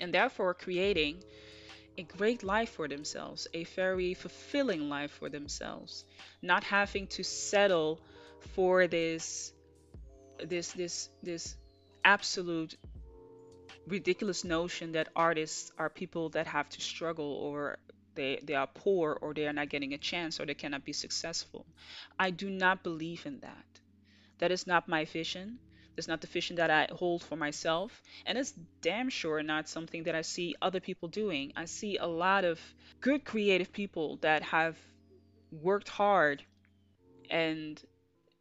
And 0.00 0.12
therefore 0.12 0.54
creating 0.54 1.22
a 1.98 2.02
great 2.02 2.42
life 2.42 2.70
for 2.70 2.88
themselves, 2.88 3.46
a 3.54 3.64
very 3.64 4.14
fulfilling 4.14 4.88
life 4.88 5.10
for 5.10 5.28
themselves, 5.28 6.04
not 6.40 6.64
having 6.64 7.06
to 7.08 7.22
settle 7.22 8.00
for 8.54 8.86
this 8.86 9.52
this 10.44 10.72
this 10.72 11.08
this 11.22 11.56
absolute 12.04 12.76
ridiculous 13.86 14.44
notion 14.44 14.92
that 14.92 15.08
artists 15.14 15.70
are 15.78 15.90
people 15.90 16.30
that 16.30 16.46
have 16.46 16.68
to 16.68 16.80
struggle 16.80 17.34
or 17.34 17.78
they, 18.14 18.40
they 18.42 18.54
are 18.54 18.66
poor 18.66 19.18
or 19.20 19.34
they 19.34 19.46
are 19.46 19.52
not 19.52 19.68
getting 19.68 19.94
a 19.94 19.98
chance 19.98 20.40
or 20.40 20.46
they 20.46 20.54
cannot 20.54 20.84
be 20.84 20.92
successful. 20.92 21.66
I 22.18 22.30
do 22.30 22.50
not 22.50 22.82
believe 22.82 23.26
in 23.26 23.40
that. 23.40 23.80
That 24.38 24.52
is 24.52 24.66
not 24.66 24.88
my 24.88 25.04
vision. 25.04 25.58
That's 25.96 26.08
not 26.08 26.20
the 26.20 26.26
vision 26.26 26.56
that 26.56 26.70
I 26.70 26.88
hold 26.90 27.22
for 27.22 27.36
myself. 27.36 28.02
And 28.26 28.38
it's 28.38 28.52
damn 28.80 29.10
sure 29.10 29.42
not 29.42 29.68
something 29.68 30.04
that 30.04 30.14
I 30.14 30.22
see 30.22 30.56
other 30.62 30.80
people 30.80 31.08
doing. 31.08 31.52
I 31.54 31.66
see 31.66 31.98
a 31.98 32.06
lot 32.06 32.44
of 32.44 32.60
good 33.00 33.24
creative 33.24 33.72
people 33.72 34.16
that 34.22 34.42
have 34.42 34.76
worked 35.50 35.88
hard 35.88 36.42
and 37.30 37.80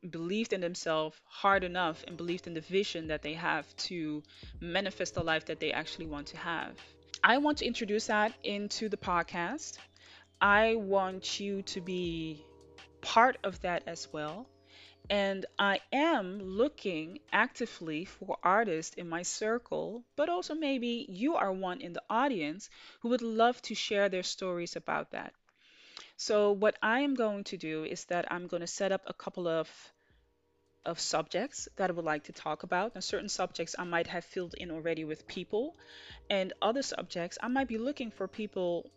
believed 0.09 0.53
in 0.53 0.61
themselves 0.61 1.15
hard 1.25 1.63
enough 1.63 2.03
and 2.07 2.17
believed 2.17 2.47
in 2.47 2.53
the 2.53 2.61
vision 2.61 3.07
that 3.07 3.21
they 3.21 3.33
have 3.33 3.75
to 3.75 4.23
manifest 4.59 5.13
the 5.13 5.23
life 5.23 5.45
that 5.45 5.59
they 5.59 5.71
actually 5.71 6.07
want 6.07 6.27
to 6.27 6.37
have. 6.37 6.77
I 7.23 7.37
want 7.39 7.59
to 7.59 7.65
introduce 7.65 8.07
that 8.07 8.33
into 8.43 8.87
the 8.89 8.97
podcast. 8.97 9.77
I 10.39 10.75
want 10.75 11.39
you 11.39 11.63
to 11.63 11.81
be 11.81 12.45
part 13.01 13.37
of 13.43 13.59
that 13.61 13.83
as 13.87 14.07
well. 14.13 14.47
And 15.09 15.45
I 15.59 15.81
am 15.91 16.41
looking 16.41 17.19
actively 17.31 18.05
for 18.05 18.37
artists 18.43 18.95
in 18.95 19.09
my 19.09 19.23
circle, 19.23 20.03
but 20.15 20.29
also 20.29 20.55
maybe 20.55 21.05
you 21.09 21.35
are 21.35 21.51
one 21.51 21.81
in 21.81 21.93
the 21.93 22.03
audience 22.09 22.69
who 23.01 23.09
would 23.09 23.21
love 23.21 23.61
to 23.63 23.75
share 23.75 24.09
their 24.09 24.23
stories 24.23 24.75
about 24.75 25.11
that. 25.11 25.33
So, 26.17 26.51
what 26.53 26.77
I 26.81 27.01
am 27.01 27.15
going 27.15 27.43
to 27.45 27.57
do 27.57 27.83
is 27.83 28.05
that 28.05 28.31
I'm 28.31 28.47
going 28.47 28.61
to 28.61 28.67
set 28.67 28.91
up 28.91 29.03
a 29.07 29.13
couple 29.13 29.47
of 29.47 29.69
of 30.85 30.99
subjects 30.99 31.67
that 31.75 31.89
I 31.89 31.93
would 31.93 32.05
like 32.05 32.25
to 32.25 32.31
talk 32.31 32.63
about. 32.63 32.95
Now, 32.95 33.01
certain 33.01 33.29
subjects 33.29 33.75
I 33.77 33.83
might 33.83 34.07
have 34.07 34.25
filled 34.25 34.55
in 34.55 34.71
already 34.71 35.03
with 35.05 35.27
people, 35.27 35.75
and 36.29 36.53
other 36.61 36.81
subjects 36.81 37.37
I 37.41 37.47
might 37.47 37.67
be 37.67 37.77
looking 37.77 38.11
for 38.11 38.27
people 38.27 38.89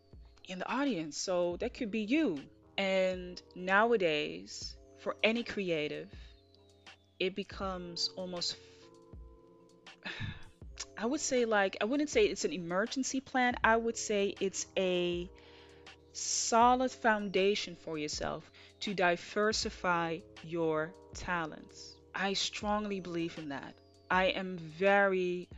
in 0.48 0.58
the 0.58 0.70
audience. 0.70 1.16
So 1.16 1.56
that 1.60 1.74
could 1.74 1.90
be 1.90 2.00
you. 2.00 2.40
And 2.76 3.40
nowadays, 3.54 4.76
for 4.98 5.16
any 5.22 5.42
creative, 5.42 6.08
it 7.20 7.34
becomes 7.34 8.10
almost, 8.16 8.56
I 10.98 11.06
would 11.06 11.20
say 11.20 11.44
like 11.44 11.76
I 11.80 11.84
wouldn't 11.84 12.10
say 12.10 12.24
it's 12.24 12.44
an 12.44 12.52
emergency 12.52 13.20
plan. 13.20 13.54
I 13.62 13.76
would 13.76 13.96
say 13.96 14.34
it's 14.40 14.66
a 14.76 15.28
solid 16.14 16.90
foundation 16.90 17.76
for 17.76 17.98
yourself 17.98 18.50
to 18.80 18.94
diversify 18.94 20.18
your 20.42 20.94
talents. 21.14 21.96
I 22.14 22.34
strongly 22.34 23.00
believe 23.00 23.36
in 23.38 23.48
that. 23.50 23.74
I 24.10 24.26
am 24.26 24.58
very 24.58 25.48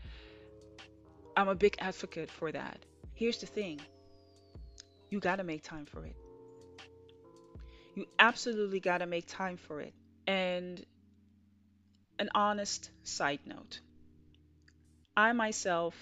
I'm 1.36 1.48
a 1.48 1.54
big 1.54 1.76
advocate 1.78 2.30
for 2.30 2.50
that. 2.50 2.78
Here's 3.14 3.38
the 3.38 3.46
thing. 3.46 3.80
You 5.10 5.20
got 5.20 5.36
to 5.36 5.44
make 5.44 5.62
time 5.62 5.84
for 5.84 6.04
it. 6.06 6.16
You 7.94 8.06
absolutely 8.18 8.80
got 8.80 8.98
to 8.98 9.06
make 9.06 9.26
time 9.26 9.58
for 9.58 9.80
it. 9.80 9.92
And 10.26 10.84
an 12.18 12.30
honest 12.34 12.90
side 13.02 13.40
note. 13.44 13.80
I 15.16 15.32
myself 15.32 15.94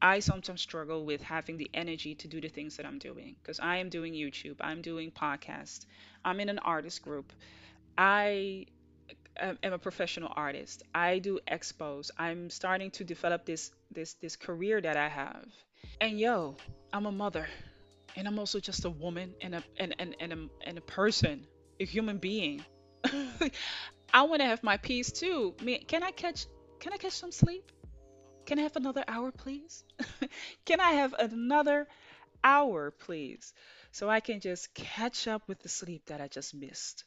I 0.00 0.20
sometimes 0.20 0.60
struggle 0.60 1.04
with 1.04 1.22
having 1.22 1.56
the 1.56 1.70
energy 1.72 2.14
to 2.16 2.28
do 2.28 2.40
the 2.40 2.48
things 2.48 2.76
that 2.76 2.86
I'm 2.86 2.98
doing 2.98 3.36
because 3.42 3.60
I 3.60 3.76
am 3.76 3.88
doing 3.88 4.12
YouTube, 4.12 4.56
I'm 4.60 4.82
doing 4.82 5.10
podcast, 5.10 5.86
I'm 6.24 6.40
in 6.40 6.48
an 6.48 6.58
artist 6.58 7.02
group. 7.02 7.32
I 7.96 8.66
uh, 9.40 9.54
am 9.62 9.72
a 9.72 9.78
professional 9.78 10.32
artist. 10.34 10.82
I 10.94 11.18
do 11.18 11.38
expos. 11.50 12.10
I'm 12.18 12.50
starting 12.50 12.90
to 12.92 13.04
develop 13.04 13.46
this 13.46 13.70
this 13.90 14.14
this 14.14 14.36
career 14.36 14.80
that 14.80 14.96
I 14.96 15.08
have. 15.08 15.46
And 16.00 16.18
yo, 16.18 16.56
I'm 16.92 17.06
a 17.06 17.12
mother. 17.12 17.46
And 18.16 18.26
I'm 18.26 18.38
also 18.38 18.60
just 18.60 18.84
a 18.84 18.90
woman 18.90 19.34
and 19.40 19.54
a 19.54 19.62
and 19.78 19.94
and, 19.98 20.16
and 20.20 20.32
a 20.32 20.48
and 20.66 20.78
a 20.78 20.82
person, 20.82 21.46
a 21.80 21.84
human 21.84 22.18
being. 22.18 22.64
I 24.14 24.22
want 24.22 24.40
to 24.40 24.46
have 24.46 24.62
my 24.62 24.76
peace 24.76 25.12
too. 25.12 25.54
Can 25.86 26.02
I 26.02 26.10
catch 26.10 26.46
can 26.80 26.92
I 26.92 26.96
catch 26.96 27.12
some 27.12 27.32
sleep? 27.32 27.70
Can 28.46 28.60
I 28.60 28.62
have 28.62 28.76
another 28.76 29.04
hour, 29.08 29.32
please? 29.32 29.82
can 30.64 30.80
I 30.80 30.92
have 30.92 31.14
another 31.14 31.88
hour, 32.44 32.92
please? 32.92 33.52
So 33.90 34.08
I 34.08 34.20
can 34.20 34.38
just 34.38 34.72
catch 34.72 35.26
up 35.26 35.48
with 35.48 35.58
the 35.58 35.68
sleep 35.68 36.06
that 36.06 36.20
I 36.20 36.28
just 36.28 36.54
missed. 36.54 37.02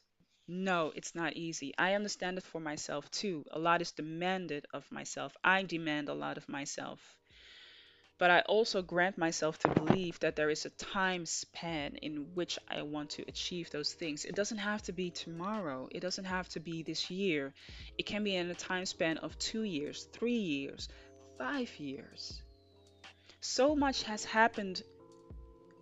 No, 0.46 0.92
it's 0.94 1.14
not 1.14 1.36
easy. 1.36 1.72
I 1.78 1.94
understand 1.94 2.36
it 2.36 2.44
for 2.44 2.60
myself 2.60 3.10
too. 3.10 3.46
A 3.52 3.58
lot 3.58 3.80
is 3.80 3.92
demanded 3.92 4.66
of 4.74 4.84
myself. 4.92 5.34
I 5.42 5.62
demand 5.62 6.10
a 6.10 6.14
lot 6.14 6.36
of 6.36 6.46
myself. 6.46 7.00
But 8.18 8.30
I 8.30 8.40
also 8.40 8.82
grant 8.82 9.16
myself 9.16 9.58
to 9.60 9.68
believe 9.68 10.20
that 10.20 10.36
there 10.36 10.50
is 10.50 10.66
a 10.66 10.70
time 10.70 11.24
span 11.24 11.96
in 12.02 12.34
which 12.34 12.58
I 12.68 12.82
want 12.82 13.08
to 13.10 13.24
achieve 13.26 13.70
those 13.70 13.94
things. 13.94 14.26
It 14.26 14.34
doesn't 14.34 14.58
have 14.58 14.82
to 14.82 14.92
be 14.92 15.10
tomorrow, 15.10 15.88
it 15.90 16.00
doesn't 16.00 16.26
have 16.26 16.50
to 16.50 16.60
be 16.60 16.82
this 16.82 17.10
year. 17.10 17.54
It 17.96 18.04
can 18.04 18.24
be 18.24 18.36
in 18.36 18.50
a 18.50 18.54
time 18.54 18.84
span 18.84 19.16
of 19.16 19.38
two 19.38 19.62
years, 19.62 20.04
three 20.12 20.42
years, 20.56 20.90
five 21.40 21.74
years. 21.78 22.42
So 23.40 23.74
much 23.74 24.02
has 24.02 24.26
happened 24.26 24.82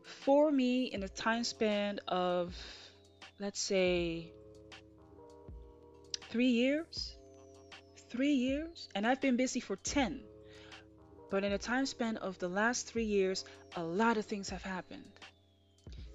for 0.04 0.52
me 0.52 0.84
in 0.84 1.02
a 1.02 1.08
time 1.08 1.42
span 1.42 1.98
of, 2.06 2.54
let's 3.40 3.60
say, 3.60 4.30
three 6.30 6.52
years. 6.62 7.16
Three 8.08 8.34
years? 8.34 8.88
And 8.94 9.04
I've 9.04 9.20
been 9.20 9.36
busy 9.36 9.58
for 9.58 9.74
10. 9.74 10.20
But 11.28 11.42
in 11.42 11.52
a 11.52 11.58
time 11.58 11.86
span 11.86 12.18
of 12.18 12.38
the 12.38 12.48
last 12.48 12.86
three 12.86 13.10
years, 13.18 13.44
a 13.74 13.82
lot 13.82 14.16
of 14.16 14.26
things 14.26 14.48
have 14.50 14.62
happened. 14.62 15.10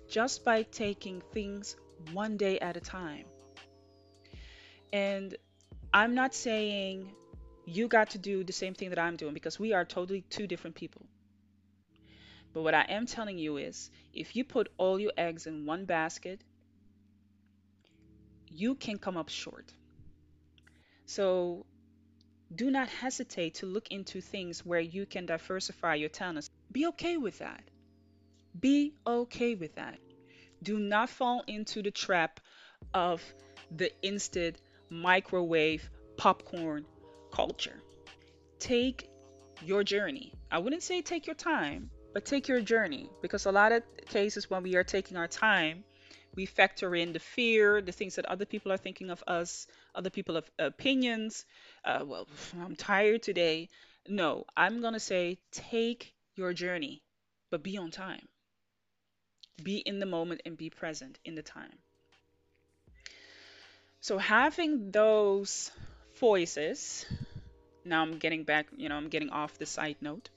Just 0.07 0.45
by 0.45 0.63
taking 0.63 1.21
things 1.33 1.75
one 2.13 2.37
day 2.37 2.59
at 2.59 2.77
a 2.77 2.81
time. 2.81 3.25
And 4.93 5.35
I'm 5.93 6.15
not 6.15 6.33
saying 6.33 7.11
you 7.65 7.87
got 7.87 8.11
to 8.11 8.17
do 8.17 8.43
the 8.43 8.53
same 8.53 8.73
thing 8.73 8.89
that 8.89 8.99
I'm 8.99 9.15
doing 9.15 9.33
because 9.33 9.59
we 9.59 9.73
are 9.73 9.85
totally 9.85 10.21
two 10.29 10.47
different 10.47 10.75
people. 10.75 11.05
But 12.53 12.61
what 12.61 12.73
I 12.73 12.83
am 12.83 13.05
telling 13.05 13.37
you 13.37 13.57
is 13.57 13.89
if 14.13 14.35
you 14.35 14.43
put 14.43 14.71
all 14.77 14.99
your 14.99 15.13
eggs 15.17 15.47
in 15.47 15.65
one 15.65 15.85
basket, 15.85 16.41
you 18.51 18.75
can 18.75 18.97
come 18.97 19.17
up 19.17 19.29
short. 19.29 19.73
So 21.05 21.65
do 22.53 22.69
not 22.69 22.87
hesitate 22.89 23.55
to 23.55 23.65
look 23.65 23.87
into 23.89 24.21
things 24.21 24.63
where 24.63 24.79
you 24.79 25.05
can 25.05 25.25
diversify 25.25 25.95
your 25.95 26.09
talents. 26.09 26.49
Be 26.71 26.85
okay 26.87 27.17
with 27.17 27.39
that. 27.39 27.63
Be 28.59 28.93
okay 29.07 29.55
with 29.55 29.75
that. 29.75 29.97
Do 30.61 30.77
not 30.77 31.09
fall 31.09 31.43
into 31.47 31.81
the 31.81 31.91
trap 31.91 32.39
of 32.93 33.23
the 33.75 33.91
instant 34.03 34.61
microwave 34.89 35.89
popcorn 36.15 36.85
culture. 37.33 37.81
Take 38.59 39.09
your 39.63 39.83
journey. 39.83 40.33
I 40.51 40.59
wouldn't 40.59 40.83
say 40.83 41.01
take 41.01 41.25
your 41.25 41.35
time, 41.35 41.89
but 42.13 42.25
take 42.25 42.47
your 42.47 42.61
journey 42.61 43.09
because 43.21 43.45
a 43.45 43.51
lot 43.51 43.71
of 43.71 43.81
cases 44.05 44.49
when 44.49 44.61
we 44.61 44.75
are 44.75 44.83
taking 44.83 45.17
our 45.17 45.27
time, 45.27 45.83
we 46.35 46.45
factor 46.45 46.95
in 46.95 47.11
the 47.11 47.19
fear, 47.19 47.81
the 47.81 47.91
things 47.91 48.15
that 48.15 48.25
other 48.25 48.45
people 48.45 48.71
are 48.71 48.77
thinking 48.77 49.09
of 49.09 49.23
us, 49.25 49.67
other 49.95 50.11
people 50.11 50.35
have 50.35 50.49
opinions. 50.59 51.45
Uh, 51.83 52.03
well, 52.05 52.27
I'm 52.63 52.75
tired 52.75 53.23
today. 53.23 53.69
No, 54.07 54.45
I'm 54.55 54.81
going 54.81 54.93
to 54.93 54.99
say 54.99 55.39
take 55.51 56.13
your 56.35 56.53
journey, 56.53 57.01
but 57.49 57.63
be 57.63 57.77
on 57.77 57.89
time. 57.89 58.27
Be 59.63 59.77
in 59.77 59.99
the 59.99 60.05
moment 60.05 60.41
and 60.45 60.57
be 60.57 60.69
present 60.69 61.17
in 61.25 61.35
the 61.35 61.43
time. 61.43 61.77
So 64.01 64.17
having 64.17 64.91
those 64.91 65.71
voices. 66.19 67.05
Now 67.85 68.01
I'm 68.01 68.17
getting 68.17 68.43
back, 68.43 68.67
you 68.75 68.89
know, 68.89 68.95
I'm 68.95 69.09
getting 69.09 69.29
off 69.29 69.57
the 69.57 69.65
side 69.65 69.97
note. 70.01 70.29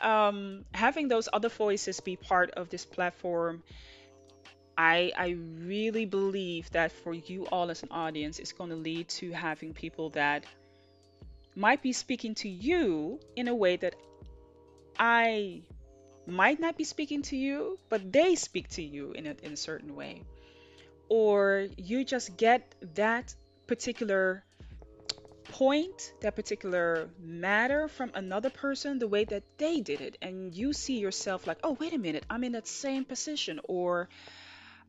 Um, 0.00 0.64
having 0.72 1.08
those 1.08 1.28
other 1.32 1.48
voices 1.48 2.00
be 2.00 2.16
part 2.16 2.50
of 2.50 2.68
this 2.68 2.84
platform, 2.84 3.62
I 4.76 5.12
I 5.16 5.36
really 5.60 6.04
believe 6.04 6.70
that 6.72 6.92
for 6.92 7.14
you 7.14 7.46
all 7.46 7.70
as 7.70 7.82
an 7.82 7.88
audience, 7.90 8.38
it's 8.38 8.52
going 8.52 8.70
to 8.70 8.76
lead 8.76 9.08
to 9.20 9.32
having 9.32 9.72
people 9.72 10.10
that 10.10 10.44
might 11.54 11.82
be 11.82 11.92
speaking 11.92 12.34
to 12.34 12.48
you 12.48 13.18
in 13.34 13.48
a 13.48 13.54
way 13.54 13.76
that 13.76 13.94
I 14.98 15.62
might 16.26 16.60
not 16.60 16.76
be 16.76 16.84
speaking 16.84 17.22
to 17.22 17.36
you, 17.36 17.78
but 17.88 18.12
they 18.12 18.34
speak 18.34 18.68
to 18.70 18.82
you 18.82 19.12
in 19.12 19.26
a, 19.26 19.34
in 19.42 19.52
a 19.52 19.56
certain 19.56 19.94
way. 19.94 20.22
Or 21.08 21.68
you 21.76 22.04
just 22.04 22.36
get 22.36 22.74
that 22.94 23.34
particular 23.66 24.44
point 25.48 26.12
that 26.20 26.36
particular 26.36 27.10
matter 27.18 27.88
from 27.88 28.10
another 28.14 28.50
person 28.50 28.98
the 28.98 29.08
way 29.08 29.24
that 29.24 29.44
they 29.58 29.80
did 29.80 30.00
it. 30.00 30.18
And 30.22 30.54
you 30.54 30.72
see 30.72 30.98
yourself 30.98 31.46
like 31.46 31.58
oh 31.64 31.72
wait 31.80 31.92
a 31.94 31.98
minute 31.98 32.24
i'm 32.30 32.44
in 32.44 32.52
that 32.52 32.66
same 32.68 33.04
position 33.04 33.60
or 33.64 34.08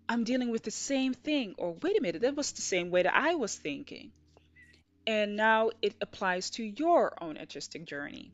i'm 0.09 0.23
dealing 0.23 0.51
with 0.51 0.63
the 0.63 0.71
same 0.71 1.13
thing 1.13 1.55
or 1.57 1.73
wait 1.81 1.97
a 1.97 2.01
minute 2.01 2.21
that 2.23 2.35
was 2.35 2.51
the 2.53 2.61
same 2.61 2.91
way 2.91 3.03
that 3.03 3.15
i 3.15 3.35
was 3.35 3.55
thinking. 3.55 4.11
And 5.07 5.35
now 5.35 5.71
it 5.81 5.95
applies 6.01 6.51
to 6.51 6.63
your 6.63 7.17
own 7.23 7.37
artistic 7.37 7.85
journey 7.85 8.31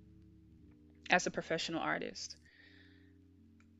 as 1.09 1.25
a 1.27 1.31
professional 1.31 1.79
artist. 1.81 2.36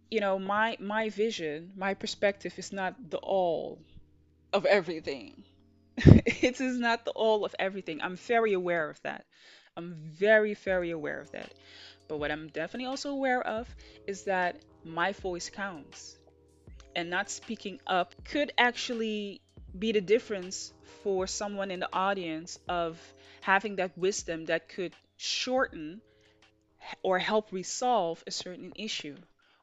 You 0.10 0.22
know 0.22 0.40
my 0.40 0.78
my 0.80 1.10
vision 1.10 1.74
my 1.76 1.94
perspective 1.94 2.58
is 2.58 2.72
not 2.72 3.10
the 3.10 3.18
all 3.18 3.84
of 4.54 4.66
everything 4.66 5.46
it 5.98 6.60
is 6.60 6.80
not 6.80 7.06
the 7.06 7.12
all 7.12 7.46
of 7.46 7.56
everything. 7.60 8.02
I'm 8.02 8.16
very 8.16 8.54
aware 8.54 8.90
of 8.90 9.02
that. 9.04 9.26
I'm 9.78 9.94
very, 9.94 10.54
very 10.54 10.92
aware 10.92 11.20
of 11.20 11.32
that. 11.32 11.54
But 12.08 12.18
what 12.18 12.32
I'm 12.32 12.48
definitely 12.48 12.88
also 12.88 13.12
aware 13.12 13.42
of 13.42 13.68
is 14.08 14.24
that 14.24 14.58
my 14.84 15.14
voice 15.14 15.50
counts. 15.50 16.18
And 16.96 17.10
not 17.10 17.30
speaking 17.30 17.80
up 17.88 18.14
could 18.26 18.52
actually 18.58 19.42
be 19.78 19.92
the 19.92 20.02
difference 20.02 20.74
for 21.04 21.28
someone 21.28 21.72
in 21.72 21.80
the 21.80 21.90
audience 21.94 22.60
of 22.68 23.00
having 23.42 23.78
that 23.78 23.98
wisdom 23.98 24.46
that 24.46 24.70
could 24.70 24.94
shorten 25.18 26.02
or 27.02 27.20
help 27.20 27.52
resolve 27.52 28.24
a 28.28 28.32
certain 28.32 28.74
issue 28.76 29.16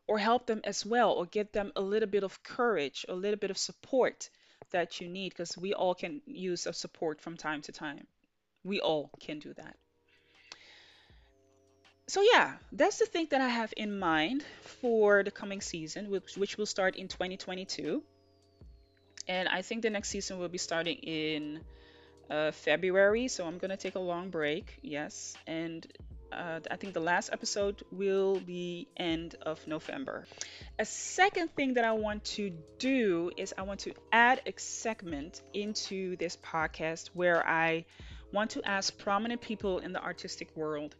or 0.06 0.18
help 0.18 0.46
them 0.46 0.60
as 0.64 0.84
well 0.84 1.12
or 1.12 1.26
give 1.26 1.52
them 1.52 1.72
a 1.76 1.80
little 1.80 2.08
bit 2.08 2.24
of 2.24 2.42
courage, 2.42 3.06
a 3.08 3.14
little 3.14 3.38
bit 3.38 3.50
of 3.50 3.58
support 3.58 4.28
that 4.70 5.00
you 5.00 5.08
need 5.08 5.30
because 5.30 5.56
we 5.56 5.74
all 5.74 5.94
can 5.94 6.20
use 6.26 6.66
a 6.66 6.72
support 6.72 7.20
from 7.20 7.36
time 7.36 7.62
to 7.62 7.72
time. 7.72 8.06
We 8.64 8.80
all 8.80 9.10
can 9.20 9.38
do 9.38 9.54
that. 9.54 9.76
So 12.08 12.22
yeah, 12.22 12.54
that's 12.72 12.98
the 12.98 13.06
thing 13.06 13.28
that 13.30 13.40
I 13.40 13.48
have 13.48 13.72
in 13.76 13.98
mind 13.98 14.42
for 14.80 15.22
the 15.22 15.30
coming 15.30 15.60
season, 15.60 16.10
which, 16.10 16.36
which 16.36 16.58
will 16.58 16.66
start 16.66 16.96
in 16.96 17.06
2022. 17.06 18.02
And 19.28 19.48
I 19.48 19.62
think 19.62 19.82
the 19.82 19.90
next 19.90 20.08
season 20.08 20.38
will 20.40 20.48
be 20.48 20.58
starting 20.58 20.96
in 20.96 21.60
uh, 22.28 22.50
February, 22.50 23.28
so 23.28 23.46
I'm 23.46 23.58
gonna 23.58 23.76
take 23.76 23.94
a 23.94 24.00
long 24.00 24.30
break. 24.30 24.78
Yes, 24.82 25.36
and 25.46 25.86
uh, 26.32 26.60
I 26.70 26.76
think 26.76 26.94
the 26.94 27.00
last 27.00 27.30
episode 27.32 27.82
will 27.90 28.40
be 28.40 28.88
end 28.96 29.36
of 29.42 29.66
November. 29.66 30.26
A 30.78 30.84
second 30.84 31.54
thing 31.54 31.74
that 31.74 31.84
I 31.84 31.92
want 31.92 32.24
to 32.36 32.52
do 32.78 33.30
is 33.36 33.54
I 33.56 33.62
want 33.62 33.80
to 33.80 33.94
add 34.12 34.40
a 34.46 34.52
segment 34.58 35.42
into 35.52 36.16
this 36.16 36.36
podcast 36.36 37.08
where 37.14 37.46
I 37.46 37.84
want 38.32 38.50
to 38.50 38.62
ask 38.64 38.96
prominent 38.98 39.40
people 39.40 39.78
in 39.78 39.92
the 39.92 40.02
artistic 40.02 40.56
world 40.56 40.94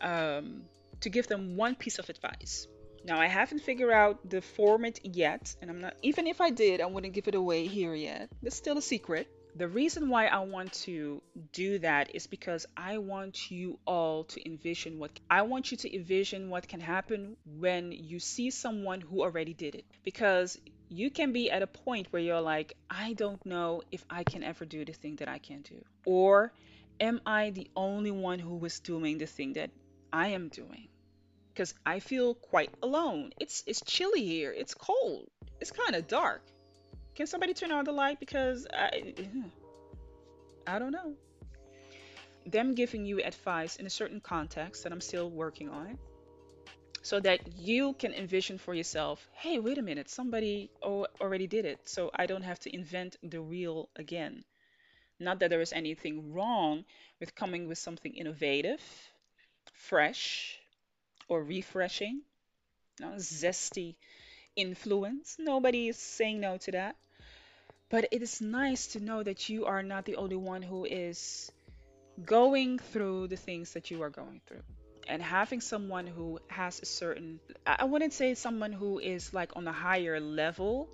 um, 0.00 0.62
to 1.00 1.10
give 1.10 1.26
them 1.26 1.56
one 1.56 1.74
piece 1.74 1.98
of 1.98 2.08
advice. 2.08 2.66
Now, 3.04 3.20
I 3.20 3.26
haven't 3.26 3.62
figured 3.62 3.90
out 3.92 4.30
the 4.30 4.40
format 4.40 5.04
yet, 5.04 5.56
and 5.60 5.70
I'm 5.70 5.80
not, 5.80 5.94
even 6.02 6.28
if 6.28 6.40
I 6.40 6.50
did, 6.50 6.80
I 6.80 6.86
wouldn't 6.86 7.14
give 7.14 7.26
it 7.26 7.34
away 7.34 7.66
here 7.66 7.94
yet. 7.94 8.28
It's 8.42 8.54
still 8.54 8.78
a 8.78 8.82
secret. 8.82 9.28
The 9.54 9.68
reason 9.68 10.08
why 10.08 10.28
I 10.28 10.38
want 10.38 10.72
to 10.84 11.20
do 11.52 11.78
that 11.80 12.14
is 12.14 12.26
because 12.26 12.64
I 12.74 12.96
want 12.96 13.50
you 13.50 13.78
all 13.86 14.24
to 14.24 14.48
envision 14.48 14.98
what 14.98 15.20
I 15.28 15.42
want 15.42 15.70
you 15.70 15.76
to 15.76 15.94
envision 15.94 16.48
what 16.48 16.66
can 16.66 16.80
happen 16.80 17.36
when 17.44 17.92
you 17.92 18.18
see 18.18 18.50
someone 18.50 19.02
who 19.02 19.20
already 19.20 19.52
did 19.52 19.74
it. 19.74 19.84
Because 20.04 20.58
you 20.88 21.10
can 21.10 21.32
be 21.32 21.50
at 21.50 21.62
a 21.62 21.66
point 21.66 22.06
where 22.10 22.22
you're 22.22 22.40
like, 22.40 22.76
I 22.88 23.12
don't 23.12 23.44
know 23.44 23.82
if 23.90 24.04
I 24.08 24.24
can 24.24 24.42
ever 24.42 24.64
do 24.64 24.86
the 24.86 24.94
thing 24.94 25.16
that 25.16 25.28
I 25.28 25.38
can 25.38 25.60
do. 25.60 25.84
Or 26.06 26.54
am 26.98 27.20
I 27.26 27.50
the 27.50 27.70
only 27.76 28.10
one 28.10 28.38
who 28.38 28.64
is 28.64 28.80
doing 28.80 29.18
the 29.18 29.26
thing 29.26 29.52
that 29.54 29.70
I 30.12 30.28
am 30.28 30.48
doing? 30.48 30.88
Because 31.52 31.74
I 31.84 32.00
feel 32.00 32.34
quite 32.34 32.70
alone. 32.82 33.32
It's 33.38 33.64
it's 33.66 33.82
chilly 33.82 34.24
here. 34.24 34.52
It's 34.52 34.72
cold. 34.72 35.28
It's 35.60 35.70
kind 35.70 35.94
of 35.94 36.08
dark. 36.08 36.42
Can 37.14 37.26
somebody 37.26 37.54
turn 37.54 37.72
on 37.72 37.84
the 37.84 37.92
light? 37.92 38.18
Because 38.20 38.66
I, 38.72 39.14
I 40.66 40.78
don't 40.78 40.92
know. 40.92 41.14
Them 42.46 42.74
giving 42.74 43.04
you 43.04 43.22
advice 43.22 43.76
in 43.76 43.86
a 43.86 43.90
certain 43.90 44.20
context 44.20 44.82
that 44.82 44.92
I'm 44.92 45.00
still 45.00 45.30
working 45.30 45.68
on, 45.68 45.98
so 47.02 47.20
that 47.20 47.40
you 47.58 47.92
can 47.94 48.12
envision 48.14 48.58
for 48.58 48.74
yourself 48.74 49.28
hey, 49.32 49.58
wait 49.58 49.78
a 49.78 49.82
minute, 49.82 50.08
somebody 50.08 50.70
already 50.82 51.46
did 51.46 51.64
it, 51.64 51.80
so 51.84 52.10
I 52.14 52.26
don't 52.26 52.42
have 52.42 52.60
to 52.60 52.74
invent 52.74 53.16
the 53.22 53.42
wheel 53.42 53.88
again. 53.96 54.44
Not 55.18 55.40
that 55.40 55.50
there 55.50 55.60
is 55.60 55.72
anything 55.72 56.32
wrong 56.32 56.84
with 57.20 57.34
coming 57.34 57.68
with 57.68 57.78
something 57.78 58.14
innovative, 58.14 58.80
fresh, 59.74 60.58
or 61.28 61.44
refreshing, 61.44 62.22
you 62.98 63.06
know, 63.06 63.12
zesty 63.16 63.96
influence. 64.56 65.36
Nobody 65.38 65.88
is 65.88 65.98
saying 65.98 66.40
no 66.40 66.56
to 66.58 66.72
that. 66.72 66.96
But 67.90 68.08
it 68.10 68.22
is 68.22 68.40
nice 68.40 68.88
to 68.88 69.00
know 69.00 69.22
that 69.22 69.48
you 69.48 69.66
are 69.66 69.82
not 69.82 70.04
the 70.04 70.16
only 70.16 70.36
one 70.36 70.62
who 70.62 70.84
is 70.84 71.52
going 72.24 72.78
through 72.78 73.28
the 73.28 73.36
things 73.36 73.74
that 73.74 73.90
you 73.90 74.02
are 74.02 74.10
going 74.10 74.40
through. 74.46 74.62
And 75.08 75.22
having 75.22 75.60
someone 75.60 76.06
who 76.06 76.38
has 76.48 76.80
a 76.80 76.86
certain, 76.86 77.40
I 77.66 77.84
wouldn't 77.84 78.12
say 78.12 78.34
someone 78.34 78.72
who 78.72 78.98
is 78.98 79.34
like 79.34 79.56
on 79.56 79.66
a 79.66 79.72
higher 79.72 80.20
level, 80.20 80.88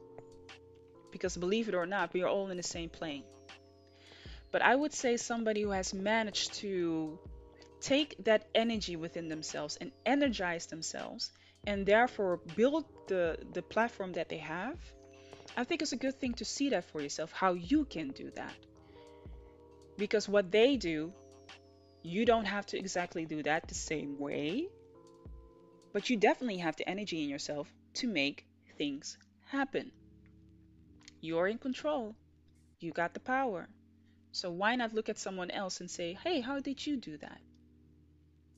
because 1.13 1.37
believe 1.37 1.69
it 1.69 1.75
or 1.75 1.87
not, 1.87 2.13
we 2.13 2.23
are 2.23 2.29
all 2.29 2.49
in 2.51 2.57
the 2.57 2.63
same 2.63 2.89
plane. 2.89 3.25
But 4.51 4.63
I 4.63 4.75
would 4.75 4.95
say 4.95 5.19
somebody 5.19 5.63
who 5.63 5.71
has 5.71 5.93
managed 5.93 6.55
to 6.55 7.19
take 7.81 8.17
that 8.25 8.49
energy 8.55 8.97
within 8.97 9.29
themselves 9.29 9.77
and 9.81 9.93
energize 10.05 10.67
themselves 10.67 11.31
and 11.69 11.87
therefore 11.87 12.41
build 12.57 12.85
the, 13.07 13.39
the 13.53 13.63
platform 13.63 14.13
that 14.13 14.29
they 14.29 14.39
have 14.39 14.77
I 15.57 15.65
think 15.65 15.83
it's 15.83 15.93
a 15.93 15.97
good 15.97 16.21
thing 16.21 16.35
to 16.35 16.45
see 16.45 16.71
that 16.71 16.85
for 16.85 17.01
yourself, 17.01 17.33
how 17.33 17.55
you 17.55 17.85
can 17.85 18.11
do 18.11 18.31
that. 18.37 18.55
Because 19.97 20.29
what 20.29 20.53
they 20.53 20.77
do, 20.77 21.13
you 22.03 22.25
don't 22.25 22.45
have 22.45 22.67
to 22.67 22.79
exactly 22.79 23.25
do 23.25 23.43
that 23.43 23.67
the 23.67 23.75
same 23.75 24.19
way, 24.19 24.69
but 25.93 26.09
you 26.09 26.17
definitely 26.17 26.59
have 26.59 26.77
the 26.77 26.89
energy 26.89 27.25
in 27.25 27.29
yourself 27.29 27.73
to 27.95 28.07
make 28.07 28.47
things 28.77 29.19
happen. 29.47 29.91
You're 31.21 31.49
in 31.49 31.59
control, 31.59 32.15
you 32.79 32.93
got 32.93 33.15
the 33.15 33.21
power. 33.21 33.69
So 34.31 34.53
why 34.53 34.77
not 34.77 34.95
look 34.95 35.09
at 35.09 35.19
someone 35.19 35.51
else 35.51 35.81
and 35.81 35.91
say, 35.91 36.17
hey, 36.23 36.41
how 36.41 36.61
did 36.61 36.87
you 36.87 36.97
do 36.97 37.17
that? 37.17 37.41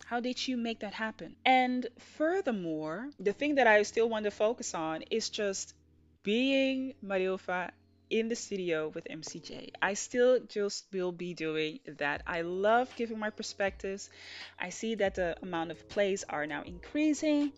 How 0.07 0.21
did 0.21 0.47
you 0.49 0.57
make 0.57 0.81
that 0.81 0.95
happen? 0.95 1.37
And 1.45 1.87
furthermore, 1.99 3.09
the 3.19 3.33
thing 3.33 3.57
that 3.57 3.67
I 3.67 3.83
still 3.83 4.09
want 4.09 4.25
to 4.25 4.31
focus 4.31 4.75
on 4.75 5.03
is 5.11 5.31
just 5.31 5.75
being 6.23 6.95
Marilva 7.05 7.71
in 8.11 8.29
the 8.29 8.35
studio 8.37 8.89
with 8.89 9.05
MCJ. 9.05 9.71
I 9.81 9.95
still 9.95 10.41
just 10.41 10.87
will 10.93 11.13
be 11.13 11.33
doing 11.33 11.79
that. 11.99 12.23
I 12.27 12.43
love 12.43 12.95
giving 12.97 13.19
my 13.19 13.31
perspectives. 13.31 14.11
I 14.59 14.71
see 14.71 14.97
that 14.97 15.15
the 15.15 15.37
amount 15.43 15.71
of 15.71 15.89
plays 15.89 16.25
are 16.29 16.47
now 16.47 16.63
increasing. 16.63 17.53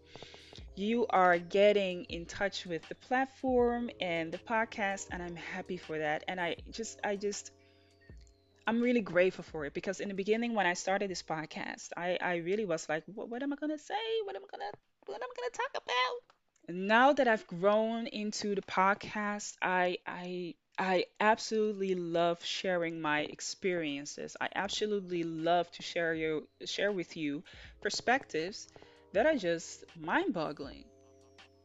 You 0.74 1.06
are 1.08 1.38
getting 1.38 2.04
in 2.04 2.26
touch 2.26 2.66
with 2.66 2.86
the 2.88 2.94
platform 2.94 3.90
and 4.00 4.30
the 4.30 4.38
podcast, 4.38 5.08
and 5.10 5.22
I'm 5.22 5.36
happy 5.36 5.78
for 5.78 5.98
that. 5.98 6.24
And 6.28 6.40
I 6.40 6.56
just, 6.70 7.00
I 7.02 7.16
just, 7.16 7.50
I'm 8.66 8.80
really 8.80 9.00
grateful 9.00 9.44
for 9.44 9.64
it 9.66 9.74
because 9.74 10.00
in 10.00 10.08
the 10.08 10.14
beginning 10.14 10.54
when 10.54 10.66
I 10.66 10.74
started 10.74 11.10
this 11.10 11.22
podcast, 11.22 11.90
I, 11.96 12.18
I 12.20 12.36
really 12.36 12.64
was 12.64 12.88
like, 12.88 13.04
what, 13.06 13.28
what 13.28 13.42
am 13.42 13.52
I 13.52 13.56
gonna 13.56 13.78
say? 13.78 13.94
What 14.24 14.36
am 14.36 14.42
I 14.44 14.48
gonna, 14.50 14.70
what 15.06 15.22
am 15.22 15.28
I 15.30 15.34
gonna 15.36 15.50
talk 15.50 15.82
about? 15.82 16.32
now 16.68 17.12
that 17.12 17.28
I've 17.28 17.46
grown 17.46 18.06
into 18.06 18.54
the 18.54 18.62
podcast, 18.62 19.56
I 19.60 19.98
I 20.06 20.54
I 20.78 21.06
absolutely 21.20 21.94
love 21.94 22.44
sharing 22.44 23.00
my 23.00 23.20
experiences. 23.20 24.36
I 24.40 24.48
absolutely 24.54 25.22
love 25.24 25.70
to 25.72 25.82
share 25.82 26.14
you 26.14 26.48
share 26.64 26.92
with 26.92 27.16
you 27.16 27.42
perspectives 27.82 28.68
that 29.12 29.26
are 29.26 29.36
just 29.36 29.84
mind-boggling. 30.00 30.84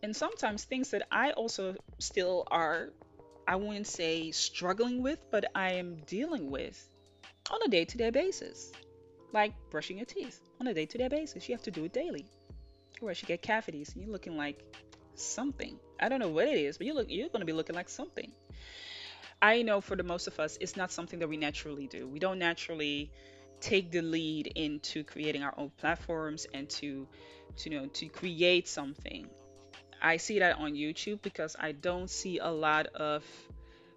And 0.03 0.15
sometimes 0.15 0.63
things 0.63 0.91
that 0.91 1.07
I 1.11 1.31
also 1.31 1.75
still 1.99 2.43
are 2.51 2.89
I 3.47 3.55
wouldn't 3.55 3.87
say 3.87 4.31
struggling 4.31 5.01
with, 5.01 5.19
but 5.31 5.45
I 5.55 5.73
am 5.73 6.01
dealing 6.05 6.51
with 6.51 6.89
on 7.49 7.59
a 7.65 7.69
day-to-day 7.69 8.09
basis. 8.09 8.71
Like 9.31 9.53
brushing 9.69 9.97
your 9.97 10.05
teeth 10.05 10.41
on 10.59 10.67
a 10.67 10.73
day-to-day 10.73 11.07
basis. 11.07 11.47
You 11.47 11.55
have 11.55 11.63
to 11.63 11.71
do 11.71 11.85
it 11.85 11.93
daily. 11.93 12.25
Or 13.01 13.09
else 13.09 13.21
you 13.21 13.27
get 13.27 13.41
cavities 13.41 13.93
and 13.93 14.03
you're 14.03 14.11
looking 14.11 14.35
like 14.37 14.59
something. 15.15 15.79
I 15.99 16.09
don't 16.09 16.19
know 16.19 16.29
what 16.29 16.47
it 16.47 16.57
is, 16.57 16.77
but 16.77 16.87
you 16.87 16.93
look 16.93 17.07
you're 17.09 17.29
to 17.29 17.45
be 17.45 17.53
looking 17.53 17.75
like 17.75 17.89
something. 17.89 18.31
I 19.41 19.61
know 19.61 19.81
for 19.81 19.95
the 19.95 20.03
most 20.03 20.27
of 20.27 20.39
us, 20.39 20.57
it's 20.59 20.75
not 20.75 20.91
something 20.91 21.19
that 21.19 21.29
we 21.29 21.37
naturally 21.37 21.87
do. 21.87 22.07
We 22.07 22.19
don't 22.19 22.39
naturally 22.39 23.11
take 23.59 23.91
the 23.91 24.01
lead 24.01 24.47
into 24.47 25.03
creating 25.03 25.43
our 25.43 25.53
own 25.57 25.71
platforms 25.77 26.47
and 26.53 26.69
to, 26.69 27.07
to 27.57 27.69
you 27.69 27.79
know 27.79 27.87
to 27.87 28.07
create 28.07 28.67
something. 28.67 29.27
I 30.01 30.17
see 30.17 30.39
that 30.39 30.57
on 30.57 30.73
YouTube 30.73 31.21
because 31.21 31.55
I 31.59 31.71
don't 31.71 32.09
see 32.09 32.39
a 32.39 32.49
lot 32.49 32.87
of 32.87 33.23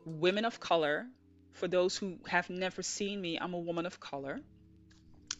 women 0.04 0.44
of 0.44 0.60
color. 0.60 1.06
For 1.52 1.68
those 1.68 1.96
who 1.96 2.18
have 2.26 2.48
never 2.48 2.82
seen 2.82 3.20
me, 3.20 3.38
I'm 3.38 3.54
a 3.54 3.58
woman 3.58 3.86
of 3.86 4.00
color. 4.00 4.40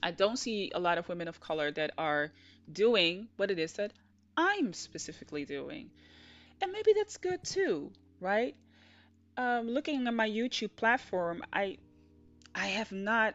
I 0.03 0.11
don't 0.11 0.37
see 0.37 0.71
a 0.75 0.81
lot 0.81 0.99
of 0.99 1.09
women 1.09 1.29
of 1.29 1.41
color 1.41 1.71
that 1.73 1.93
are 1.97 2.33
doing 2.71 3.29
what 3.37 3.51
it 3.51 3.59
is 3.59 3.75
that 3.75 3.93
I'm 4.37 4.73
specifically 4.73 5.45
doing. 5.45 5.91
And 6.63 6.73
maybe 6.73 6.93
that's 6.95 7.17
good 7.17 7.43
too, 7.45 7.93
right? 8.21 8.55
Um, 9.37 9.69
looking 9.69 10.07
at 10.07 10.15
my 10.15 10.29
YouTube 10.29 10.77
platform, 10.77 11.43
I 11.53 11.79
I 12.55 12.67
have 12.67 12.93
not 12.93 13.35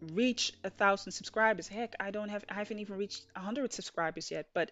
reached 0.00 0.56
a 0.64 0.70
thousand 0.70 1.12
subscribers. 1.12 1.68
Heck, 1.68 1.94
I 2.00 2.10
don't 2.10 2.28
have 2.28 2.44
I 2.48 2.54
haven't 2.54 2.78
even 2.78 2.96
reached 2.96 3.26
a 3.36 3.40
hundred 3.40 3.72
subscribers 3.72 4.30
yet. 4.30 4.46
But 4.54 4.70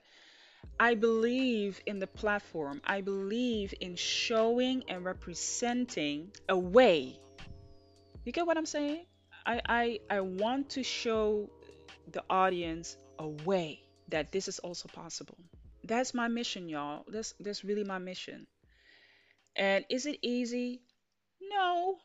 I 0.78 0.94
believe 0.94 1.80
in 1.86 1.98
the 1.98 2.06
platform. 2.06 2.80
I 2.84 3.00
believe 3.00 3.74
in 3.80 3.96
showing 3.96 4.84
and 4.88 5.04
representing 5.04 6.32
a 6.48 6.58
way. 6.58 7.18
You 8.24 8.32
get 8.32 8.46
what 8.46 8.56
I'm 8.56 8.66
saying? 8.66 9.06
I 9.46 9.60
I, 9.68 9.98
I 10.10 10.20
want 10.20 10.70
to 10.70 10.82
show 10.82 11.50
the 12.10 12.22
audience 12.28 12.96
a 13.18 13.28
way 13.28 13.80
that 14.08 14.32
this 14.32 14.48
is 14.48 14.58
also 14.58 14.88
possible. 14.88 15.38
That's 15.84 16.14
my 16.14 16.28
mission, 16.28 16.68
y'all. 16.68 17.04
That's 17.08 17.34
that's 17.40 17.64
really 17.64 17.84
my 17.84 17.98
mission. 17.98 18.46
And 19.56 19.84
is 19.88 20.06
it 20.06 20.18
easy? 20.22 20.82
No. 21.40 21.98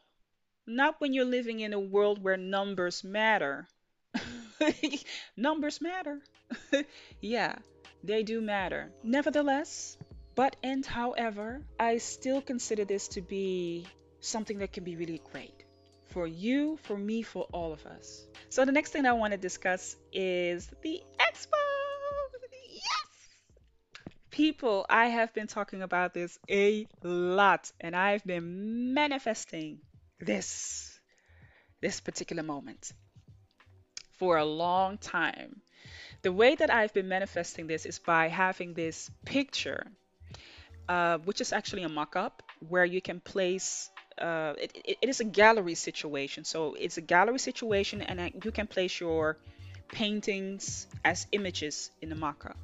Not 0.66 1.00
when 1.00 1.14
you're 1.14 1.26
living 1.26 1.62
in 1.62 1.74
a 1.74 1.80
world 1.80 2.22
where 2.22 2.38
numbers 2.38 3.04
matter. 3.04 3.68
numbers 5.38 5.80
matter. 5.80 6.20
yeah, 7.22 7.56
they 8.08 8.24
do 8.24 8.42
matter. 8.42 8.92
Nevertheless, 9.04 9.98
but 10.34 10.56
and 10.64 10.86
however, 10.86 11.62
I 11.80 11.98
still 11.98 12.42
consider 12.42 12.86
this 12.86 13.08
to 13.10 13.22
be 13.22 13.86
something 14.22 14.60
that 14.60 14.72
can 14.72 14.84
be 14.84 14.96
really 14.96 15.22
great 15.32 15.66
for 16.08 16.26
you, 16.26 16.78
for 16.84 16.98
me, 16.98 17.22
for 17.22 17.44
all 17.52 17.74
of 17.74 17.86
us. 17.86 18.26
So 18.50 18.66
the 18.66 18.72
next 18.72 18.92
thing 18.92 19.06
I 19.06 19.14
want 19.14 19.32
to 19.34 19.38
discuss 19.38 19.96
is 20.12 20.68
the 20.82 21.02
expo 21.20 21.54
Yes! 22.74 23.08
people, 24.32 24.86
I 24.90 25.08
have 25.08 25.34
been 25.34 25.48
talking 25.48 25.82
about 25.82 26.14
this 26.14 26.40
a 26.50 26.88
lot 27.04 27.72
and 27.82 27.96
I've 27.96 28.24
been 28.24 28.94
manifesting 28.94 29.80
this 30.20 31.00
this 31.82 32.00
particular 32.00 32.44
moment 32.44 32.92
for 34.18 34.38
a 34.38 34.46
long 34.46 34.98
time. 34.98 35.62
The 36.28 36.34
way 36.34 36.56
that 36.56 36.70
I've 36.70 36.94
been 36.94 37.08
manifesting 37.08 37.68
this 37.68 37.86
is 37.86 38.00
by 38.00 38.28
having 38.28 38.74
this 38.74 39.10
picture, 39.24 39.88
uh, 40.90 41.20
which 41.20 41.40
is 41.40 41.54
actually 41.54 41.84
a 41.84 41.88
mock-up 41.88 42.44
where 42.68 42.84
you 42.84 43.00
can 43.00 43.22
place. 43.22 43.90
Uh, 44.18 44.54
it, 44.62 44.98
it, 45.02 45.08
is 45.08 45.22
a 45.22 45.24
gallery 45.24 45.76
situation, 45.76 46.44
so 46.44 46.74
it's 46.74 46.98
a 46.98 47.02
gallery 47.02 47.40
situation, 47.40 48.02
and 48.02 48.44
you 48.44 48.52
can 48.52 48.68
place 48.68 49.00
your 49.00 49.38
paintings 49.88 50.88
as 51.06 51.28
images 51.32 51.92
in 52.02 52.10
the 52.10 52.16
mock-up 52.16 52.60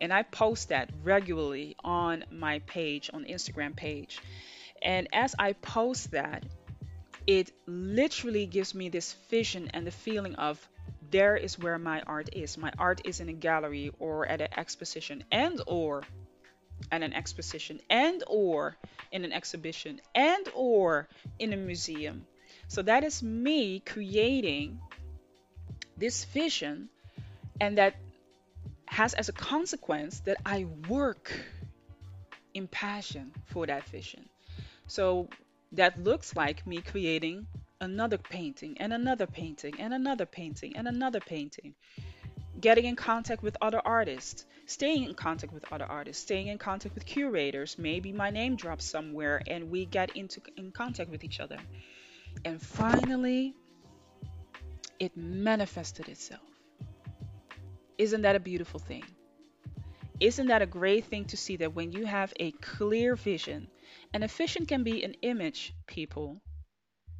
and 0.00 0.12
i 0.12 0.24
post 0.24 0.70
that 0.70 0.90
regularly 1.04 1.76
on 1.84 2.24
my 2.32 2.58
page 2.66 3.10
on 3.14 3.24
instagram 3.26 3.76
page 3.76 4.18
and 4.82 5.06
as 5.12 5.36
i 5.38 5.52
post 5.52 6.10
that 6.10 6.42
it 7.28 7.52
literally 7.66 8.44
gives 8.46 8.74
me 8.74 8.88
this 8.88 9.12
vision 9.30 9.70
and 9.72 9.86
the 9.86 9.92
feeling 9.92 10.34
of 10.34 10.68
there 11.14 11.36
is 11.36 11.58
where 11.58 11.78
my 11.78 12.00
art 12.14 12.28
is 12.32 12.58
my 12.58 12.72
art 12.78 13.00
is 13.04 13.20
in 13.20 13.28
a 13.28 13.38
gallery 13.46 13.90
or 13.98 14.26
at 14.26 14.40
an 14.40 14.52
exposition 14.56 15.22
and 15.30 15.60
or 15.66 16.02
at 16.90 17.02
an 17.02 17.12
exposition 17.12 17.80
and 17.88 18.24
or 18.26 18.76
in 19.12 19.24
an 19.24 19.32
exhibition 19.32 20.00
and 20.14 20.48
or 20.54 21.08
in 21.38 21.52
a 21.52 21.56
museum 21.56 22.26
so 22.68 22.82
that 22.82 23.04
is 23.04 23.22
me 23.22 23.80
creating 23.80 24.80
this 25.96 26.24
vision 26.24 26.88
and 27.60 27.78
that 27.78 27.94
has 28.86 29.14
as 29.14 29.28
a 29.28 29.32
consequence 29.32 30.20
that 30.20 30.36
I 30.44 30.66
work 30.88 31.32
in 32.52 32.68
passion 32.68 33.32
for 33.46 33.66
that 33.66 33.88
vision. 33.88 34.28
So 34.86 35.28
that 35.72 36.02
looks 36.02 36.36
like 36.36 36.66
me 36.66 36.80
creating 36.80 37.46
another 37.80 38.18
painting 38.18 38.76
and 38.78 38.92
another 38.92 39.26
painting 39.26 39.74
and 39.78 39.92
another 39.94 40.26
painting 40.26 40.76
and 40.76 40.88
another 40.88 41.20
painting. 41.20 41.74
Getting 42.60 42.84
in 42.84 42.96
contact 42.96 43.42
with 43.42 43.56
other 43.60 43.80
artists, 43.84 44.46
staying 44.66 45.04
in 45.04 45.14
contact 45.14 45.52
with 45.52 45.70
other 45.72 45.84
artists, 45.84 46.22
staying 46.22 46.46
in 46.46 46.58
contact 46.58 46.94
with 46.94 47.04
curators. 47.04 47.76
Maybe 47.78 48.12
my 48.12 48.30
name 48.30 48.56
drops 48.56 48.84
somewhere 48.84 49.42
and 49.46 49.70
we 49.70 49.86
get 49.86 50.16
into 50.16 50.40
in 50.56 50.70
contact 50.70 51.10
with 51.10 51.24
each 51.24 51.40
other. 51.40 51.58
And 52.44 52.60
finally, 52.60 53.54
it 54.98 55.16
manifested 55.16 56.08
itself. 56.08 56.42
Isn't 57.98 58.22
that 58.22 58.36
a 58.36 58.40
beautiful 58.40 58.80
thing? 58.80 59.04
Isn't 60.20 60.46
that 60.46 60.62
a 60.62 60.66
great 60.66 61.06
thing 61.06 61.24
to 61.26 61.36
see 61.36 61.56
that 61.56 61.74
when 61.74 61.92
you 61.92 62.06
have 62.06 62.32
a 62.38 62.52
clear 62.52 63.16
vision, 63.16 63.68
and 64.12 64.22
a 64.22 64.28
vision 64.28 64.64
can 64.64 64.84
be 64.84 65.02
an 65.02 65.14
image, 65.22 65.74
people. 65.86 66.40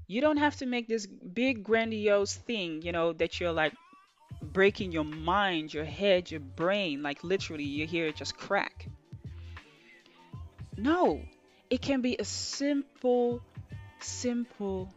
You 0.06 0.20
don't 0.20 0.36
have 0.36 0.56
to 0.56 0.66
make 0.66 0.86
this 0.86 1.06
big, 1.06 1.64
grandiose 1.64 2.34
thing, 2.34 2.82
you 2.82 2.92
know, 2.92 3.12
that 3.14 3.40
you're 3.40 3.52
like 3.52 3.72
breaking 4.42 4.92
your 4.92 5.04
mind, 5.04 5.72
your 5.72 5.84
head, 5.84 6.30
your 6.30 6.40
brain, 6.40 7.02
like 7.02 7.24
literally 7.24 7.64
you 7.64 7.86
hear 7.86 8.06
it 8.06 8.16
just 8.16 8.36
crack. 8.36 8.88
No, 10.76 11.22
it 11.70 11.80
can 11.80 12.00
be 12.02 12.16
a 12.18 12.24
simple, 12.24 13.40
simple 14.00 14.92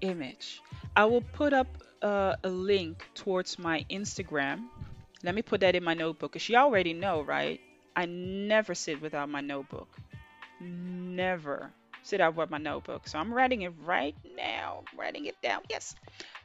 image. 0.00 0.60
I 0.94 1.04
will 1.04 1.22
put 1.22 1.52
up 1.52 1.68
uh, 2.02 2.36
a 2.42 2.48
link 2.48 3.08
towards 3.14 3.58
my 3.58 3.84
Instagram. 3.90 4.64
Let 5.22 5.34
me 5.34 5.42
put 5.42 5.60
that 5.60 5.76
in 5.76 5.84
my 5.84 5.94
notebook 5.94 6.32
because 6.32 6.48
you 6.48 6.56
already 6.56 6.92
know, 6.92 7.22
right? 7.22 7.60
I 7.94 8.06
never 8.06 8.74
sit 8.74 9.00
without 9.00 9.28
my 9.28 9.40
notebook. 9.40 9.88
Never 10.60 11.72
sit 12.02 12.20
out 12.20 12.36
with 12.36 12.50
my 12.50 12.58
notebook. 12.58 13.08
So 13.08 13.18
I'm 13.18 13.32
writing 13.32 13.62
it 13.62 13.72
right 13.84 14.16
now. 14.36 14.84
Writing 14.96 15.26
it 15.26 15.40
down. 15.42 15.62
Yes. 15.68 15.94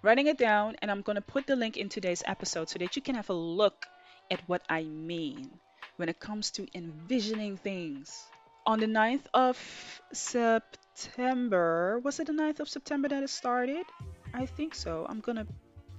Writing 0.01 0.27
it 0.27 0.37
down. 0.37 0.75
And 0.81 0.91
I'm 0.91 1.01
going 1.01 1.15
to 1.15 1.21
put 1.21 1.47
the 1.47 1.55
link 1.55 1.77
in 1.77 1.89
today's 1.89 2.23
episode 2.25 2.69
so 2.69 2.79
that 2.79 2.95
you 2.95 3.01
can 3.01 3.15
have 3.15 3.29
a 3.29 3.33
look 3.33 3.85
at 4.31 4.41
what 4.47 4.61
I 4.69 4.83
mean 4.83 5.49
when 5.97 6.09
it 6.09 6.19
comes 6.19 6.51
to 6.51 6.67
envisioning 6.73 7.57
things. 7.57 8.25
On 8.67 8.79
the 8.79 8.87
9th 8.87 9.25
of 9.33 10.01
September, 10.11 11.99
was 12.03 12.19
it 12.19 12.27
the 12.27 12.33
9th 12.33 12.61
of 12.61 12.69
September 12.69 13.07
that 13.07 13.21
it 13.21 13.29
started? 13.29 13.85
I 14.33 14.47
think 14.47 14.73
so. 14.73 15.05
I'm 15.07 15.19
gonna 15.19 15.45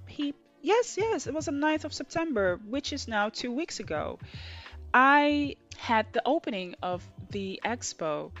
peep. 0.05 0.35
Yes, 0.61 0.97
yes, 0.97 1.27
it 1.27 1.33
was 1.33 1.45
the 1.45 1.53
9th 1.53 1.85
of 1.85 1.93
September, 1.93 2.59
which 2.67 2.91
is 2.91 3.07
now 3.07 3.29
two 3.29 3.53
weeks 3.53 3.79
ago. 3.79 4.19
I 4.93 5.55
had 5.77 6.11
the 6.11 6.21
opening 6.25 6.75
of 6.81 7.07
the 7.29 7.61
expo. 7.63 8.31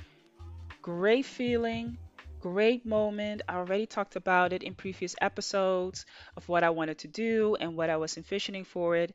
Great 0.87 1.25
feeling, 1.25 1.97
great 2.39 2.85
moment. 2.85 3.41
I 3.49 3.55
already 3.55 3.85
talked 3.85 4.15
about 4.15 4.53
it 4.53 4.63
in 4.63 4.73
previous 4.73 5.17
episodes 5.19 6.05
of 6.37 6.47
what 6.47 6.63
I 6.63 6.69
wanted 6.69 6.99
to 6.99 7.09
do 7.09 7.57
and 7.59 7.75
what 7.75 7.89
I 7.89 7.97
was 7.97 8.15
envisioning 8.15 8.63
for 8.63 8.95
it. 8.95 9.13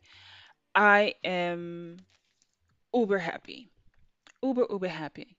I 0.75 1.15
am 1.25 1.97
uber 2.93 3.17
happy. 3.17 3.71
Uber, 4.43 4.67
uber 4.69 4.89
happy. 4.89 5.39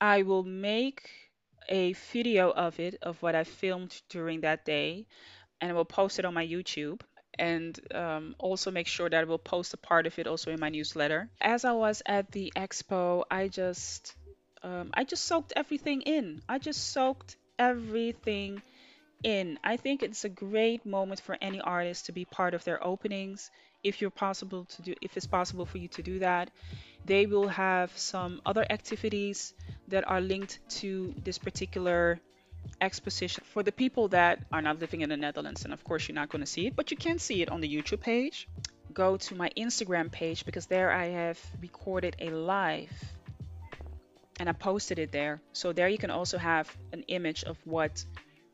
I 0.00 0.22
will 0.22 0.44
make 0.44 1.10
a 1.68 1.92
video 2.12 2.52
of 2.52 2.78
it, 2.78 2.94
of 3.02 3.20
what 3.20 3.34
I 3.34 3.42
filmed 3.42 4.00
during 4.10 4.42
that 4.42 4.64
day, 4.64 5.08
and 5.60 5.72
I 5.72 5.74
will 5.74 5.84
post 5.84 6.20
it 6.20 6.24
on 6.24 6.34
my 6.34 6.46
YouTube 6.46 7.00
and 7.36 7.76
um, 7.92 8.36
also 8.38 8.70
make 8.70 8.86
sure 8.86 9.10
that 9.10 9.20
I 9.20 9.24
will 9.24 9.38
post 9.38 9.74
a 9.74 9.76
part 9.76 10.06
of 10.06 10.20
it 10.20 10.28
also 10.28 10.52
in 10.52 10.60
my 10.60 10.68
newsletter. 10.68 11.28
As 11.40 11.64
I 11.64 11.72
was 11.72 12.00
at 12.06 12.30
the 12.30 12.52
expo, 12.54 13.24
I 13.28 13.48
just 13.48 14.14
um, 14.62 14.90
I 14.94 15.04
just 15.04 15.24
soaked 15.24 15.52
everything 15.56 16.02
in. 16.02 16.42
I 16.48 16.58
just 16.58 16.92
soaked 16.92 17.36
everything 17.58 18.62
in. 19.22 19.58
I 19.64 19.76
think 19.76 20.02
it's 20.02 20.24
a 20.24 20.28
great 20.28 20.86
moment 20.86 21.20
for 21.20 21.36
any 21.40 21.60
artist 21.60 22.06
to 22.06 22.12
be 22.12 22.24
part 22.24 22.54
of 22.54 22.64
their 22.64 22.84
openings 22.84 23.50
if 23.84 24.00
you're 24.00 24.10
possible 24.10 24.64
to 24.64 24.82
do 24.82 24.94
if 25.00 25.16
it's 25.16 25.26
possible 25.26 25.64
for 25.64 25.78
you 25.78 25.88
to 25.88 26.02
do 26.02 26.18
that. 26.20 26.50
They 27.04 27.26
will 27.26 27.48
have 27.48 27.96
some 27.96 28.42
other 28.44 28.66
activities 28.68 29.54
that 29.88 30.06
are 30.08 30.20
linked 30.20 30.58
to 30.80 31.14
this 31.24 31.38
particular 31.38 32.20
exposition 32.80 33.44
for 33.52 33.62
the 33.62 33.72
people 33.72 34.08
that 34.08 34.40
are 34.52 34.62
not 34.62 34.78
living 34.78 35.00
in 35.00 35.08
the 35.08 35.16
Netherlands. 35.16 35.64
And 35.64 35.72
of 35.72 35.84
course, 35.84 36.08
you're 36.08 36.14
not 36.14 36.28
going 36.28 36.40
to 36.40 36.46
see 36.46 36.66
it, 36.66 36.76
but 36.76 36.90
you 36.90 36.96
can 36.96 37.18
see 37.18 37.42
it 37.42 37.50
on 37.50 37.60
the 37.60 37.68
YouTube 37.68 38.00
page. 38.00 38.48
Go 38.92 39.16
to 39.16 39.34
my 39.34 39.50
Instagram 39.56 40.10
page 40.10 40.44
because 40.44 40.66
there 40.66 40.90
I 40.90 41.06
have 41.06 41.38
recorded 41.60 42.16
a 42.18 42.30
live 42.30 42.92
and 44.38 44.48
I 44.48 44.52
posted 44.52 44.98
it 44.98 45.12
there. 45.12 45.40
So 45.52 45.72
there 45.72 45.88
you 45.88 45.98
can 45.98 46.10
also 46.10 46.38
have 46.38 46.74
an 46.92 47.02
image 47.08 47.44
of 47.44 47.56
what 47.64 48.04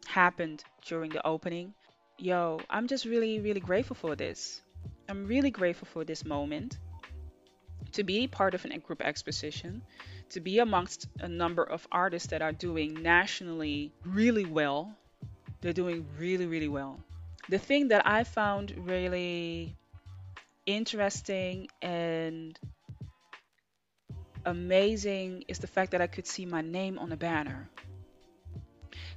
happened 0.07 0.65
during 0.87 1.11
the 1.11 1.27
opening. 1.27 1.75
Yo, 2.19 2.61
I'm 2.71 2.87
just 2.87 3.05
really, 3.05 3.41
really 3.41 3.61
grateful 3.61 3.97
for 3.97 4.15
this. 4.17 4.61
I'm 5.09 5.27
really 5.27 5.51
grateful 5.51 5.89
for 5.93 6.05
this 6.05 6.25
moment 6.25 6.79
to 7.93 8.03
be 8.03 8.27
part 8.27 8.55
of 8.55 8.65
an 8.65 8.79
group 8.81 9.03
exposition, 9.03 9.83
to 10.31 10.41
be 10.41 10.59
amongst 10.59 11.07
a 11.21 11.29
number 11.29 11.63
of 11.63 11.87
artists 11.93 12.29
that 12.29 12.43
are 12.43 12.53
doing 12.53 13.03
nationally 13.03 13.93
really 14.05 14.45
well. 14.45 14.97
They're 15.61 15.73
doing 15.73 16.07
really, 16.19 16.47
really 16.47 16.69
well. 16.69 16.99
The 17.49 17.59
thing 17.59 17.89
that 17.89 18.07
I 18.07 18.25
found 18.25 18.75
really 18.77 19.77
interesting 20.67 21.69
and 21.83 22.59
amazing 24.45 25.45
is 25.49 25.59
the 25.59 25.67
fact 25.67 25.93
that 25.93 26.01
I 26.01 26.07
could 26.07 26.27
see 26.27 26.47
my 26.47 26.61
name 26.61 26.99
on 26.99 27.13
a 27.13 27.17
banner. 27.17 27.69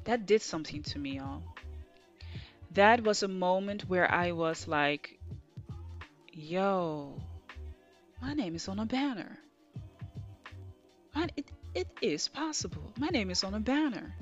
That 0.05 0.25
did 0.25 0.41
something 0.41 0.83
to 0.83 0.99
me, 0.99 1.17
y'all. 1.17 1.43
That 2.71 3.03
was 3.03 3.23
a 3.23 3.27
moment 3.27 3.83
where 3.89 4.09
I 4.09 4.31
was 4.31 4.67
like, 4.67 5.19
yo, 6.31 7.21
my 8.21 8.33
name 8.33 8.55
is 8.55 8.67
on 8.67 8.79
a 8.79 8.85
banner. 8.85 9.37
It, 11.35 11.51
it 11.73 11.87
is 12.01 12.27
possible. 12.27 12.93
My 12.97 13.07
name 13.07 13.31
is 13.31 13.43
on 13.43 13.53
a 13.53 13.59
banner. 13.59 14.15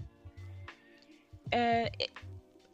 Uh, 1.52 1.88
it, 2.00 2.10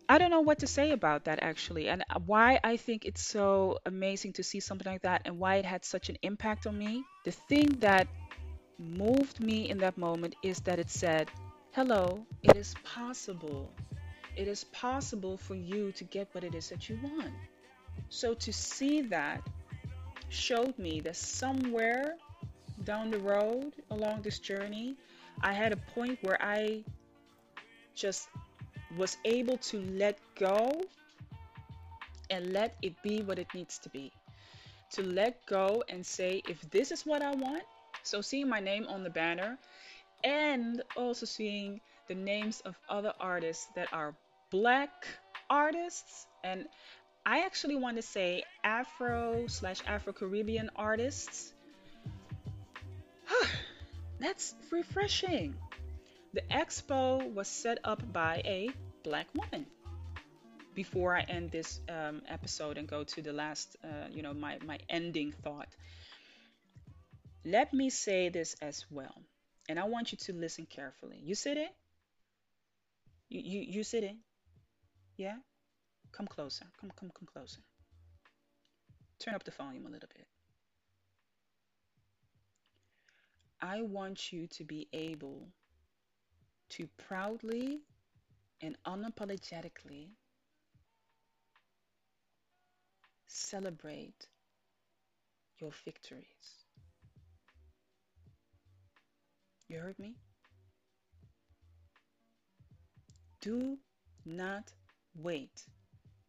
I 0.08 0.18
don't 0.18 0.30
know 0.30 0.42
what 0.42 0.60
to 0.60 0.68
say 0.68 0.92
about 0.92 1.26
that 1.26 1.42
actually, 1.42 1.88
and 1.88 2.04
why 2.26 2.60
I 2.64 2.78
think 2.78 3.06
it's 3.06 3.24
so 3.24 3.80
amazing 3.86 4.34
to 4.34 4.44
see 4.44 4.60
something 4.60 4.92
like 4.92 5.04
that 5.04 5.22
and 5.26 5.40
why 5.40 5.56
it 5.56 5.66
had 5.66 5.86
such 5.86 6.10
an 6.10 6.18
impact 6.22 6.68
on 6.68 6.78
me. 6.78 7.04
The 7.24 7.32
thing 7.32 7.68
that 7.80 8.08
moved 8.82 9.40
me 9.40 9.70
in 9.70 9.78
that 9.80 9.98
moment 9.98 10.36
is 10.44 10.60
that 10.62 10.80
it 10.80 10.90
said, 10.90 11.30
Hello, 11.72 12.26
it 12.44 12.58
is 12.58 12.76
possible. 12.84 13.72
It 14.36 14.48
is 14.48 14.64
possible 14.66 15.38
for 15.38 15.56
you 15.56 15.92
to 15.94 16.04
get 16.04 16.28
what 16.34 16.44
it 16.44 16.56
is 16.56 16.70
that 16.70 16.90
you 16.90 17.00
want. 17.04 17.34
So 18.10 18.34
to 18.34 18.52
see 18.52 19.02
that 19.04 19.42
showed 20.30 20.78
me 20.78 21.02
that 21.02 21.16
somewhere 21.16 22.16
down 22.84 23.12
the 23.12 23.20
road 23.20 23.74
along 23.92 24.22
this 24.22 24.40
journey, 24.40 24.96
I 25.42 25.54
had 25.54 25.72
a 25.72 25.78
point 25.78 26.20
where 26.24 26.42
I 26.42 26.84
just 27.96 28.30
was 28.98 29.18
able 29.26 29.58
to 29.58 29.82
let 29.92 30.18
go 30.36 30.82
and 32.30 32.52
let 32.54 32.76
it 32.82 33.02
be 33.02 33.22
what 33.22 33.40
it 33.40 33.48
needs 33.54 33.78
to 33.80 33.90
be. 33.90 34.12
To 34.92 35.04
let 35.04 35.46
go 35.46 35.84
and 35.90 36.06
say, 36.06 36.42
if 36.48 36.60
this 36.72 36.92
is 36.92 37.06
what 37.06 37.22
I 37.22 37.32
want, 37.36 37.64
so 38.04 38.22
seeing 38.22 38.50
my 38.50 38.60
name 38.60 38.86
on 38.88 39.04
the 39.04 39.10
banner 39.10 39.58
and 40.24 40.82
also 40.96 41.26
seeing 41.26 41.82
the 42.08 42.16
names 42.16 42.62
of 42.62 42.76
other 42.90 43.14
artists 43.20 43.68
that 43.76 43.92
are 43.94 44.16
black 44.52 45.08
artists 45.50 46.28
and 46.44 46.66
I 47.26 47.42
actually 47.46 47.76
want 47.76 47.98
to 47.98 48.02
say 48.02 48.44
Afro 48.64 49.46
slash 49.48 49.80
Afro 49.86 50.14
Caribbean 50.14 50.72
artists. 50.76 51.54
That's 54.20 54.56
refreshing. 54.72 55.56
The 56.34 56.42
expo 56.52 57.32
was 57.34 57.48
set 57.48 57.80
up 57.84 58.02
by 58.12 58.42
a 58.46 58.70
black 59.04 59.28
woman. 59.36 59.66
before 60.76 61.16
I 61.16 61.22
end 61.22 61.52
this 61.52 61.80
um, 61.90 62.22
episode 62.28 62.78
and 62.78 62.88
go 62.88 63.04
to 63.04 63.22
the 63.22 63.34
last, 63.34 63.76
uh, 63.84 64.08
you 64.12 64.22
know, 64.22 64.34
my, 64.34 64.58
my 64.66 64.80
ending 64.90 65.34
thought, 65.44 65.68
let 67.44 67.74
me 67.74 67.90
say 67.90 68.30
this 68.30 68.56
as 68.62 68.86
well. 68.90 69.24
And 69.70 69.80
I 69.80 69.86
want 69.86 70.12
you 70.12 70.18
to 70.20 70.34
listen 70.34 70.66
carefully. 70.66 71.20
You 71.24 71.36
sitting? 71.36 71.70
You, 73.30 73.42
you, 73.42 73.62
you 73.62 73.84
sitting? 73.84 74.18
Yeah? 75.18 75.38
Come 76.12 76.28
closer. 76.28 76.66
Come, 76.80 76.92
come, 77.00 77.12
come 77.18 77.28
closer. 77.32 77.62
Turn 79.20 79.34
up 79.34 79.44
the 79.44 79.52
volume 79.52 79.86
a 79.86 79.90
little 79.90 80.10
bit. 80.16 80.28
I 83.62 83.84
want 83.84 84.34
you 84.34 84.48
to 84.48 84.64
be 84.64 84.88
able 84.92 85.48
to 86.70 86.88
proudly 87.08 87.82
and 88.62 88.76
unapologetically 88.88 90.10
celebrate 93.28 94.28
your 95.60 95.72
victories. 95.86 96.61
You 99.72 99.80
heard 99.80 100.00
me? 100.00 100.16
Do 103.40 103.78
not 104.26 104.70
wait 105.16 105.64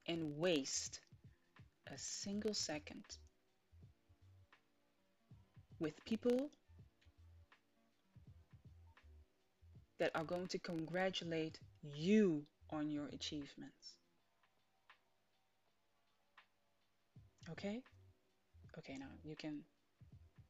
and 0.06 0.38
waste 0.38 1.00
a 1.92 1.98
single 1.98 2.54
second 2.54 3.04
with 5.80 6.04
people 6.04 6.50
that 9.98 10.12
are 10.14 10.22
going 10.22 10.46
to 10.46 10.60
congratulate 10.60 11.58
you 11.82 12.44
on 12.70 12.92
your 12.92 13.08
achievements. 13.08 13.96
Okay? 17.50 17.82
Okay, 18.78 18.98
now 18.98 19.10
you 19.24 19.34
can 19.34 19.64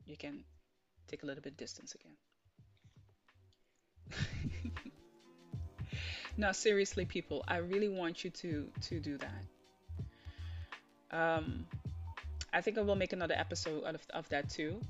you 0.05 0.19
can 0.19 0.45
take 1.09 1.23
a 1.23 1.27
little 1.27 1.43
bit 1.43 1.57
distance 1.57 1.95
again. 1.95 2.17
now 6.37 6.53
seriously 6.53 7.05
people, 7.05 7.45
I 7.49 7.57
really 7.59 7.89
want 7.89 8.25
you 8.25 8.31
to 8.31 8.69
to 8.83 9.01
do 9.01 9.19
that. 9.19 9.45
Um 11.11 11.67
I 12.53 12.61
think 12.61 12.79
I 12.79 12.83
will 12.83 12.97
make 12.97 13.13
another 13.13 13.35
episode 13.37 13.85
out 13.85 13.95
of, 13.95 14.03
of 14.13 14.29
that 14.29 14.51
too 14.51 14.81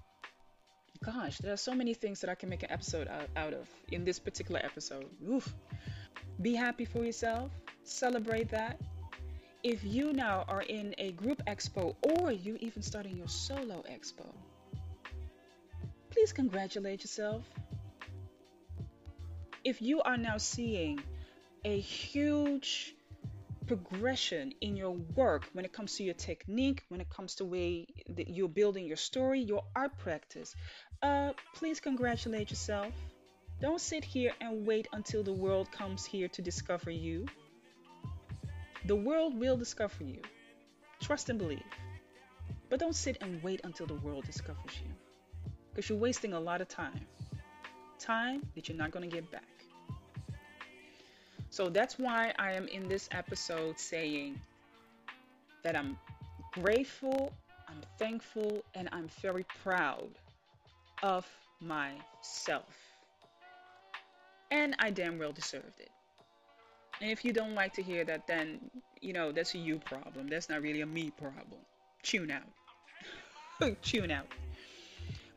gosh, 1.03 1.38
there 1.38 1.53
are 1.53 1.59
so 1.59 1.75
many 1.75 1.94
things 1.94 2.20
that 2.20 2.31
I 2.31 2.35
can 2.35 2.48
make 2.48 2.62
an 2.62 2.70
episode 2.70 3.09
out, 3.09 3.29
out 3.37 3.53
of 3.53 3.68
in 3.90 4.05
this 4.05 4.18
particular 4.18 4.61
episode. 4.62 5.07
Oof. 5.29 5.53
Be 6.40 6.55
happy 6.55 6.85
for 6.85 7.05
yourself, 7.05 7.51
celebrate 7.85 8.48
that. 8.51 8.81
If 9.62 9.85
you 9.85 10.12
now 10.12 10.44
are 10.48 10.62
in 10.62 10.94
a 10.98 11.12
group 11.12 11.42
expo 11.46 11.94
or 12.03 12.33
you 12.33 12.57
even 12.61 12.83
starting 12.83 13.16
your 13.16 13.29
solo 13.29 13.85
expo, 13.90 14.27
please 16.11 16.33
congratulate 16.33 17.03
yourself. 17.03 17.44
If 19.64 19.81
you 19.81 20.03
are 20.03 20.16
now 20.16 20.38
seeing 20.38 21.01
a 21.64 21.79
huge 21.79 22.96
progression 23.68 24.53
in 24.61 24.77
your 24.77 24.90
work 24.90 25.48
when 25.53 25.64
it 25.64 25.72
comes 25.72 25.94
to 25.96 26.03
your 26.03 26.14
technique, 26.14 26.83
when 26.88 27.01
it 27.01 27.09
comes 27.09 27.37
to 27.37 27.44
way 27.44 27.87
that 28.09 28.29
you're 28.29 28.48
building 28.48 28.87
your 28.87 28.96
story, 28.96 29.40
your 29.40 29.62
art 29.77 29.96
practice, 29.98 30.57
uh, 31.01 31.33
please 31.55 31.79
congratulate 31.79 32.51
yourself. 32.51 32.92
Don't 33.61 33.81
sit 33.81 34.03
here 34.03 34.33
and 34.40 34.66
wait 34.66 34.88
until 34.92 35.22
the 35.22 35.33
world 35.33 35.70
comes 35.70 36.05
here 36.05 36.27
to 36.27 36.42
discover 36.42 36.90
you. 36.90 37.27
The 38.87 38.96
world 38.96 39.38
will 39.38 39.57
discover 39.57 40.03
you. 40.03 40.22
Trust 41.01 41.29
and 41.31 41.38
believe. 41.38 41.62
But 42.68 42.81
don't 42.81 42.96
sit 42.96 43.18
and 43.20 43.40
wait 43.44 43.61
until 43.62 43.87
the 43.87 43.94
world 43.94 44.25
discovers 44.25 44.75
you. 44.85 44.90
Because 45.70 45.88
you're 45.88 45.98
wasting 45.98 46.33
a 46.33 46.40
lot 46.40 46.61
of 46.61 46.66
time. 46.66 47.07
Time 48.01 48.42
that 48.57 48.68
you're 48.68 48.77
not 48.77 48.90
going 48.90 49.09
to 49.09 49.14
get 49.14 49.31
back. 49.31 49.51
So 51.52 51.68
that's 51.68 51.98
why 51.98 52.32
I 52.38 52.52
am 52.52 52.66
in 52.68 52.88
this 52.88 53.10
episode 53.12 53.78
saying 53.78 54.40
that 55.62 55.76
I'm 55.76 55.98
grateful, 56.52 57.30
I'm 57.68 57.82
thankful, 57.98 58.64
and 58.74 58.88
I'm 58.90 59.06
very 59.20 59.44
proud 59.62 60.08
of 61.02 61.26
myself. 61.60 62.74
And 64.50 64.74
I 64.78 64.88
damn 64.88 65.18
well 65.18 65.32
deserved 65.32 65.78
it. 65.78 65.90
And 67.02 67.10
if 67.10 67.22
you 67.22 67.34
don't 67.34 67.54
like 67.54 67.74
to 67.74 67.82
hear 67.82 68.02
that, 68.06 68.26
then, 68.26 68.58
you 69.02 69.12
know, 69.12 69.30
that's 69.30 69.54
a 69.54 69.58
you 69.58 69.78
problem. 69.78 70.28
That's 70.28 70.48
not 70.48 70.62
really 70.62 70.80
a 70.80 70.86
me 70.86 71.10
problem. 71.10 71.60
Tune 72.02 72.30
out. 72.30 73.76
Tune 73.82 74.10
out. 74.10 74.26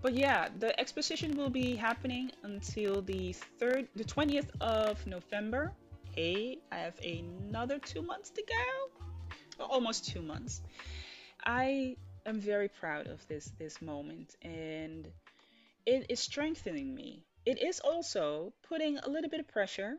But 0.01 0.13
yeah, 0.13 0.47
the 0.59 0.79
exposition 0.79 1.35
will 1.35 1.49
be 1.49 1.75
happening 1.75 2.31
until 2.43 3.01
the 3.01 3.35
3rd, 3.59 3.87
the 3.97 4.05
20th 4.05 4.47
of 4.61 5.05
November. 5.05 5.73
I 6.17 6.57
have 6.71 6.99
another 6.99 7.79
two 7.79 8.01
months 8.01 8.29
to 8.31 8.43
go. 8.43 9.65
Almost 9.65 10.05
two 10.05 10.21
months. 10.21 10.61
I 11.43 11.97
am 12.25 12.39
very 12.39 12.69
proud 12.69 13.07
of 13.07 13.25
this 13.27 13.51
this 13.59 13.81
moment 13.81 14.35
and 14.41 15.07
it 15.85 16.07
is 16.09 16.19
strengthening 16.19 16.93
me. 16.93 17.23
It 17.45 17.61
is 17.61 17.79
also 17.79 18.53
putting 18.67 18.97
a 18.97 19.07
little 19.07 19.29
bit 19.29 19.39
of 19.39 19.47
pressure. 19.47 19.97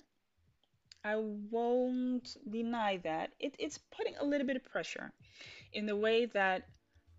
I 1.05 1.17
won't 1.17 2.37
deny 2.51 2.97
that. 3.05 3.31
It, 3.39 3.55
it's 3.59 3.79
putting 3.97 4.17
a 4.17 4.25
little 4.25 4.47
bit 4.47 4.57
of 4.57 4.65
pressure 4.65 5.13
in 5.73 5.87
the 5.87 5.95
way 5.95 6.27
that 6.27 6.67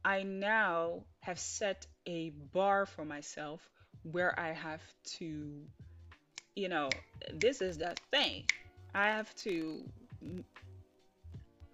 I 0.04 0.24
now 0.24 1.04
have 1.22 1.40
set 1.40 1.88
a 2.06 2.32
bar 2.54 2.86
for 2.86 3.06
myself 3.06 3.62
where 4.04 4.38
I 4.38 4.52
have 4.52 4.82
to, 5.18 5.62
you 6.56 6.70
know, 6.70 6.90
this 7.34 7.62
is 7.62 7.78
the 7.78 7.96
thing. 8.12 8.46
I 8.94 9.08
have 9.08 9.34
to, 9.38 9.84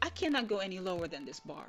I 0.02 0.10
cannot 0.10 0.48
go 0.48 0.58
any 0.58 0.80
lower 0.80 1.08
than 1.08 1.26
this 1.26 1.40
bar. 1.40 1.66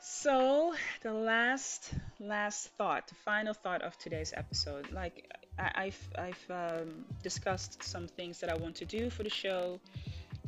So 0.00 0.74
the 1.02 1.12
last 1.12 1.92
last 2.20 2.68
thought, 2.78 3.08
the 3.08 3.14
final 3.16 3.54
thought 3.54 3.82
of 3.82 3.98
today's 3.98 4.32
episode, 4.36 4.92
like 4.92 5.28
I, 5.58 5.86
have 5.86 6.08
I've 6.16 6.50
um, 6.50 7.04
discussed 7.22 7.82
some 7.82 8.06
things 8.06 8.38
that 8.40 8.50
I 8.50 8.54
want 8.54 8.76
to 8.76 8.84
do 8.84 9.10
for 9.10 9.24
the 9.24 9.30
show, 9.30 9.80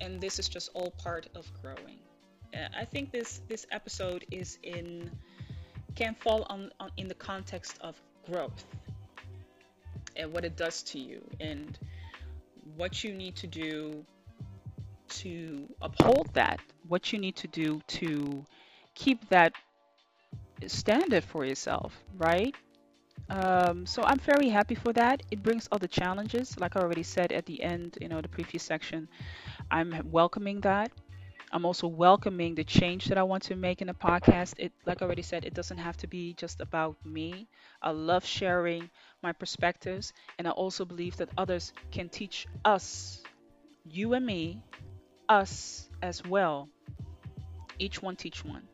and 0.00 0.20
this 0.20 0.38
is 0.38 0.48
just 0.48 0.70
all 0.74 0.92
part 1.02 1.26
of 1.34 1.50
growing. 1.60 1.98
Uh, 2.54 2.68
I 2.78 2.84
think 2.84 3.10
this 3.10 3.40
this 3.48 3.66
episode 3.72 4.24
is 4.30 4.58
in 4.62 5.10
can 5.96 6.14
fall 6.14 6.46
on, 6.48 6.70
on 6.78 6.92
in 6.96 7.08
the 7.08 7.14
context 7.14 7.78
of 7.80 8.00
growth 8.30 8.64
and 10.14 10.32
what 10.32 10.44
it 10.44 10.56
does 10.56 10.82
to 10.82 10.98
you 10.98 11.20
and 11.40 11.78
what 12.76 13.04
you 13.04 13.12
need 13.14 13.36
to 13.36 13.46
do 13.46 14.04
to 15.08 15.68
uphold 15.80 16.28
that, 16.34 16.60
what 16.86 17.12
you 17.12 17.18
need 17.18 17.36
to 17.36 17.48
do 17.48 17.80
to 17.88 18.44
keep 18.94 19.28
that 19.28 19.52
standard 20.66 21.24
for 21.24 21.44
yourself, 21.44 22.04
right? 22.16 22.54
Um, 23.30 23.86
so 23.86 24.02
I'm 24.04 24.18
very 24.18 24.48
happy 24.48 24.74
for 24.74 24.92
that. 24.94 25.22
It 25.30 25.42
brings 25.42 25.68
other 25.72 25.86
challenges, 25.88 26.58
like 26.60 26.76
I 26.76 26.80
already 26.80 27.02
said 27.04 27.32
at 27.32 27.46
the 27.46 27.62
end, 27.62 27.98
you 28.00 28.08
know, 28.08 28.20
the 28.20 28.28
previous 28.28 28.62
section. 28.62 29.08
I'm 29.70 30.00
welcoming 30.10 30.60
that. 30.62 30.92
I'm 31.52 31.64
also 31.64 31.86
welcoming 31.88 32.54
the 32.54 32.64
change 32.64 33.06
that 33.06 33.18
I 33.18 33.22
want 33.22 33.42
to 33.44 33.56
make 33.56 33.80
in 33.80 33.88
the 33.88 33.94
podcast. 33.94 34.54
It, 34.58 34.72
like 34.86 35.02
I 35.02 35.04
already 35.06 35.22
said, 35.22 35.44
it 35.44 35.54
doesn't 35.54 35.78
have 35.78 35.96
to 35.98 36.06
be 36.06 36.34
just 36.34 36.60
about 36.60 36.96
me. 37.04 37.48
I 37.82 37.90
love 37.90 38.24
sharing 38.24 38.90
my 39.22 39.32
perspectives, 39.32 40.12
and 40.38 40.46
I 40.46 40.50
also 40.52 40.84
believe 40.84 41.16
that 41.18 41.30
others 41.38 41.72
can 41.90 42.08
teach 42.08 42.46
us, 42.64 43.22
you 43.84 44.14
and 44.14 44.24
me, 44.26 44.62
us 45.28 45.88
as 46.02 46.24
well. 46.24 46.68
Each 47.78 48.02
one 48.02 48.16
teach 48.16 48.44
one. 48.44 48.68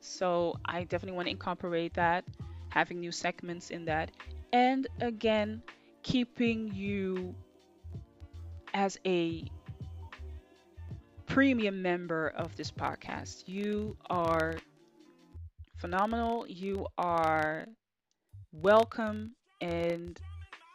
So 0.00 0.56
I 0.64 0.84
definitely 0.84 1.16
want 1.16 1.26
to 1.26 1.32
incorporate 1.32 1.94
that, 1.94 2.24
having 2.70 3.00
new 3.00 3.12
segments 3.12 3.70
in 3.70 3.84
that. 3.86 4.12
And 4.52 4.86
again, 5.00 5.62
keeping 6.02 6.72
you 6.74 7.34
as 8.74 8.98
a 9.06 9.44
premium 11.36 11.82
member 11.82 12.28
of 12.28 12.56
this 12.56 12.70
podcast. 12.70 13.42
You 13.44 13.94
are 14.08 14.54
phenomenal. 15.76 16.46
You 16.48 16.86
are 16.96 17.66
welcome. 18.54 19.32
And 19.60 20.18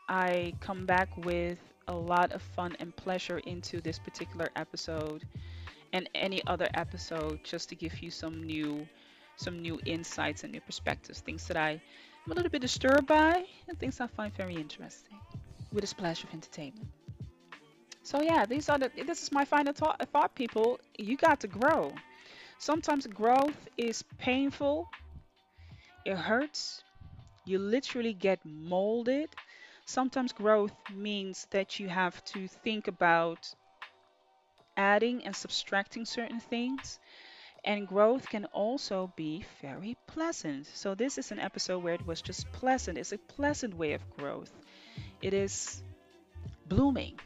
I 0.08 0.54
come 0.60 0.86
back 0.86 1.10
with 1.26 1.58
a 1.88 1.96
lot 1.96 2.32
of 2.32 2.44
fun 2.44 2.78
and 2.80 2.96
pleasure 2.96 3.40
into 3.40 3.82
this 3.82 3.98
particular 3.98 4.52
episode 4.56 5.26
and 5.94 6.08
any 6.14 6.46
other 6.46 6.68
episode 6.76 7.44
just 7.44 7.68
to 7.70 7.76
give 7.76 8.00
you 8.00 8.12
some 8.12 8.44
new 8.44 8.88
some 9.38 9.64
new 9.64 9.80
insights 9.88 10.44
and 10.44 10.54
new 10.54 10.62
perspectives, 10.62 11.22
things 11.22 11.48
that 11.48 11.58
I 11.58 11.72
am 11.72 12.32
a 12.32 12.36
little 12.36 12.52
bit 12.52 12.62
disturbed 12.62 13.08
by, 13.08 13.46
and 13.68 13.80
things 13.80 14.00
I 14.00 14.06
find 14.06 14.32
very 14.36 14.54
interesting 14.54 15.18
with 15.74 15.84
a 15.84 15.88
splash 15.88 16.24
of 16.24 16.32
entertainment. 16.36 17.01
So 18.12 18.22
yeah, 18.22 18.46
these 18.46 18.68
are 18.70 18.78
the 18.78 18.92
this 19.06 19.24
is 19.24 19.32
my 19.32 19.46
final 19.46 19.74
thought, 19.74 19.98
thought 20.10 20.36
people. 20.36 20.80
You 20.98 21.16
got 21.18 21.40
to 21.42 21.48
grow. 21.48 21.94
Sometimes 22.60 23.08
growth 23.08 23.70
is 23.78 24.04
painful. 24.20 24.90
It 26.06 26.16
hurts. 26.16 26.84
You 27.46 27.60
literally 27.60 28.14
get 28.14 28.46
molded. 28.46 29.36
Sometimes 29.86 30.34
growth 30.34 30.76
means 30.92 31.48
that 31.52 31.80
you 31.80 31.90
have 31.90 32.24
to 32.26 32.48
think 32.48 32.88
about 32.88 33.56
adding 34.76 35.24
and 35.26 35.34
subtracting 35.36 36.06
certain 36.06 36.40
things. 36.42 37.00
And 37.66 37.88
growth 37.88 38.30
can 38.30 38.46
also 38.48 39.14
be 39.16 39.46
very 39.62 39.98
pleasant. 40.08 40.68
So, 40.68 40.96
this 40.96 41.18
is 41.18 41.32
an 41.32 41.40
episode 41.40 41.84
where 41.84 41.96
it 41.96 42.06
was 42.08 42.22
just 42.22 42.52
pleasant. 42.54 42.98
It's 42.98 43.14
a 43.14 43.18
pleasant 43.20 43.76
way 43.76 43.94
of 43.94 44.10
growth. 44.18 44.52
It 45.22 45.34
is 45.34 45.84
blooming, 46.68 47.20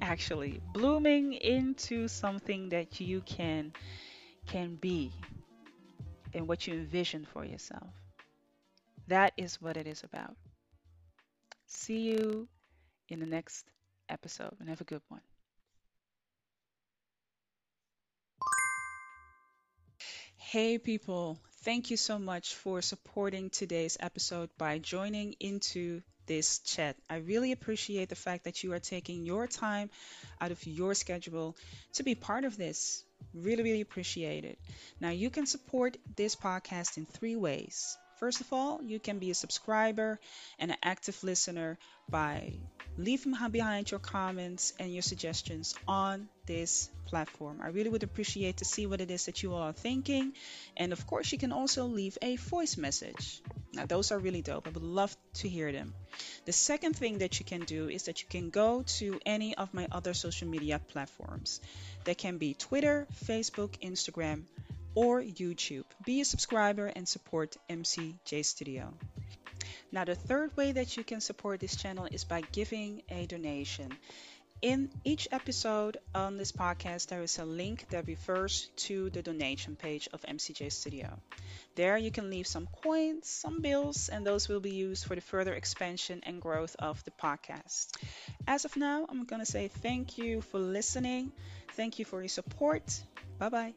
actually, 0.00 0.60
blooming 0.72 1.32
into 1.34 2.08
something 2.08 2.70
that 2.70 3.00
you 3.00 3.20
can 3.22 3.72
can 4.46 4.76
be 4.76 5.12
and 6.34 6.46
what 6.46 6.66
you 6.66 6.74
envision 6.74 7.24
for 7.24 7.44
yourself. 7.44 7.92
That 9.08 9.32
is 9.36 9.60
what 9.60 9.76
it 9.76 9.86
is 9.86 10.02
about. 10.04 10.36
See 11.66 12.00
you 12.00 12.48
in 13.08 13.20
the 13.20 13.26
next 13.26 13.66
episode 14.08 14.56
and 14.60 14.68
have 14.68 14.80
a 14.80 14.84
good 14.84 15.02
one. 15.08 15.22
Hey, 20.36 20.78
people. 20.78 21.40
Thank 21.62 21.90
you 21.90 21.96
so 21.96 22.18
much 22.18 22.54
for 22.54 22.80
supporting 22.80 23.50
today's 23.50 23.96
episode 23.98 24.50
by 24.56 24.78
joining 24.78 25.32
into 25.40 26.02
this 26.26 26.58
chat. 26.60 26.96
I 27.08 27.16
really 27.16 27.52
appreciate 27.52 28.08
the 28.08 28.14
fact 28.14 28.44
that 28.44 28.62
you 28.62 28.72
are 28.72 28.78
taking 28.78 29.24
your 29.24 29.46
time 29.46 29.90
out 30.40 30.50
of 30.50 30.66
your 30.66 30.94
schedule 30.94 31.56
to 31.94 32.02
be 32.02 32.14
part 32.14 32.44
of 32.44 32.56
this. 32.56 33.04
Really, 33.34 33.62
really 33.62 33.80
appreciate 33.80 34.44
it. 34.44 34.58
Now, 35.00 35.10
you 35.10 35.30
can 35.30 35.46
support 35.46 35.96
this 36.16 36.36
podcast 36.36 36.96
in 36.96 37.06
three 37.06 37.36
ways. 37.36 37.96
First 38.18 38.40
of 38.40 38.52
all, 38.52 38.80
you 38.82 38.98
can 38.98 39.18
be 39.18 39.30
a 39.30 39.34
subscriber 39.34 40.18
and 40.58 40.70
an 40.70 40.78
active 40.82 41.22
listener 41.22 41.78
by 42.08 42.54
leaving 42.96 43.34
behind 43.50 43.90
your 43.90 44.00
comments 44.00 44.72
and 44.78 44.92
your 44.92 45.02
suggestions 45.02 45.74
on 45.86 46.28
this 46.46 46.88
platform. 47.06 47.60
I 47.62 47.68
really 47.68 47.90
would 47.90 48.02
appreciate 48.02 48.58
to 48.58 48.64
see 48.64 48.86
what 48.86 49.02
it 49.02 49.10
is 49.10 49.26
that 49.26 49.42
you 49.42 49.52
all 49.52 49.62
are 49.62 49.72
thinking. 49.72 50.32
And 50.78 50.92
of 50.92 51.06
course, 51.06 51.30
you 51.30 51.36
can 51.36 51.52
also 51.52 51.84
leave 51.84 52.16
a 52.22 52.36
voice 52.36 52.78
message. 52.78 53.42
Now, 53.74 53.84
those 53.84 54.10
are 54.12 54.18
really 54.18 54.40
dope. 54.40 54.66
I 54.66 54.70
would 54.70 54.82
love 54.82 55.14
to 55.34 55.48
hear 55.48 55.70
them. 55.70 55.92
The 56.46 56.52
second 56.52 56.96
thing 56.96 57.18
that 57.18 57.38
you 57.38 57.44
can 57.44 57.64
do 57.64 57.90
is 57.90 58.04
that 58.04 58.22
you 58.22 58.28
can 58.30 58.48
go 58.48 58.82
to 58.98 59.20
any 59.26 59.54
of 59.54 59.74
my 59.74 59.88
other 59.92 60.14
social 60.14 60.48
media 60.48 60.80
platforms. 60.88 61.60
That 62.04 62.16
can 62.16 62.38
be 62.38 62.54
Twitter, 62.54 63.06
Facebook, 63.26 63.78
Instagram, 63.82 64.44
or 64.96 65.20
YouTube. 65.22 65.84
Be 66.04 66.20
a 66.20 66.24
subscriber 66.24 66.86
and 66.86 67.06
support 67.06 67.56
MCJ 67.70 68.44
Studio. 68.44 68.92
Now, 69.92 70.04
the 70.04 70.16
third 70.16 70.56
way 70.56 70.72
that 70.72 70.96
you 70.96 71.04
can 71.04 71.20
support 71.20 71.60
this 71.60 71.76
channel 71.76 72.08
is 72.10 72.24
by 72.24 72.40
giving 72.40 73.02
a 73.08 73.26
donation. 73.26 73.92
In 74.62 74.90
each 75.04 75.28
episode 75.30 75.98
on 76.14 76.38
this 76.38 76.50
podcast, 76.50 77.08
there 77.08 77.22
is 77.22 77.38
a 77.38 77.44
link 77.44 77.84
that 77.90 78.06
refers 78.06 78.70
to 78.76 79.10
the 79.10 79.22
donation 79.22 79.76
page 79.76 80.08
of 80.14 80.22
MCJ 80.22 80.72
Studio. 80.72 81.20
There, 81.74 81.98
you 81.98 82.10
can 82.10 82.30
leave 82.30 82.46
some 82.46 82.66
coins, 82.82 83.28
some 83.28 83.60
bills, 83.60 84.08
and 84.08 84.26
those 84.26 84.48
will 84.48 84.60
be 84.60 84.74
used 84.74 85.04
for 85.04 85.14
the 85.14 85.20
further 85.20 85.52
expansion 85.52 86.22
and 86.24 86.40
growth 86.40 86.74
of 86.78 87.04
the 87.04 87.10
podcast. 87.10 87.88
As 88.46 88.64
of 88.64 88.76
now, 88.76 89.04
I'm 89.08 89.24
going 89.24 89.40
to 89.40 89.46
say 89.46 89.68
thank 89.68 90.16
you 90.16 90.40
for 90.40 90.58
listening. 90.58 91.32
Thank 91.72 91.98
you 91.98 92.06
for 92.06 92.22
your 92.22 92.30
support. 92.30 93.02
Bye 93.38 93.50
bye. 93.50 93.74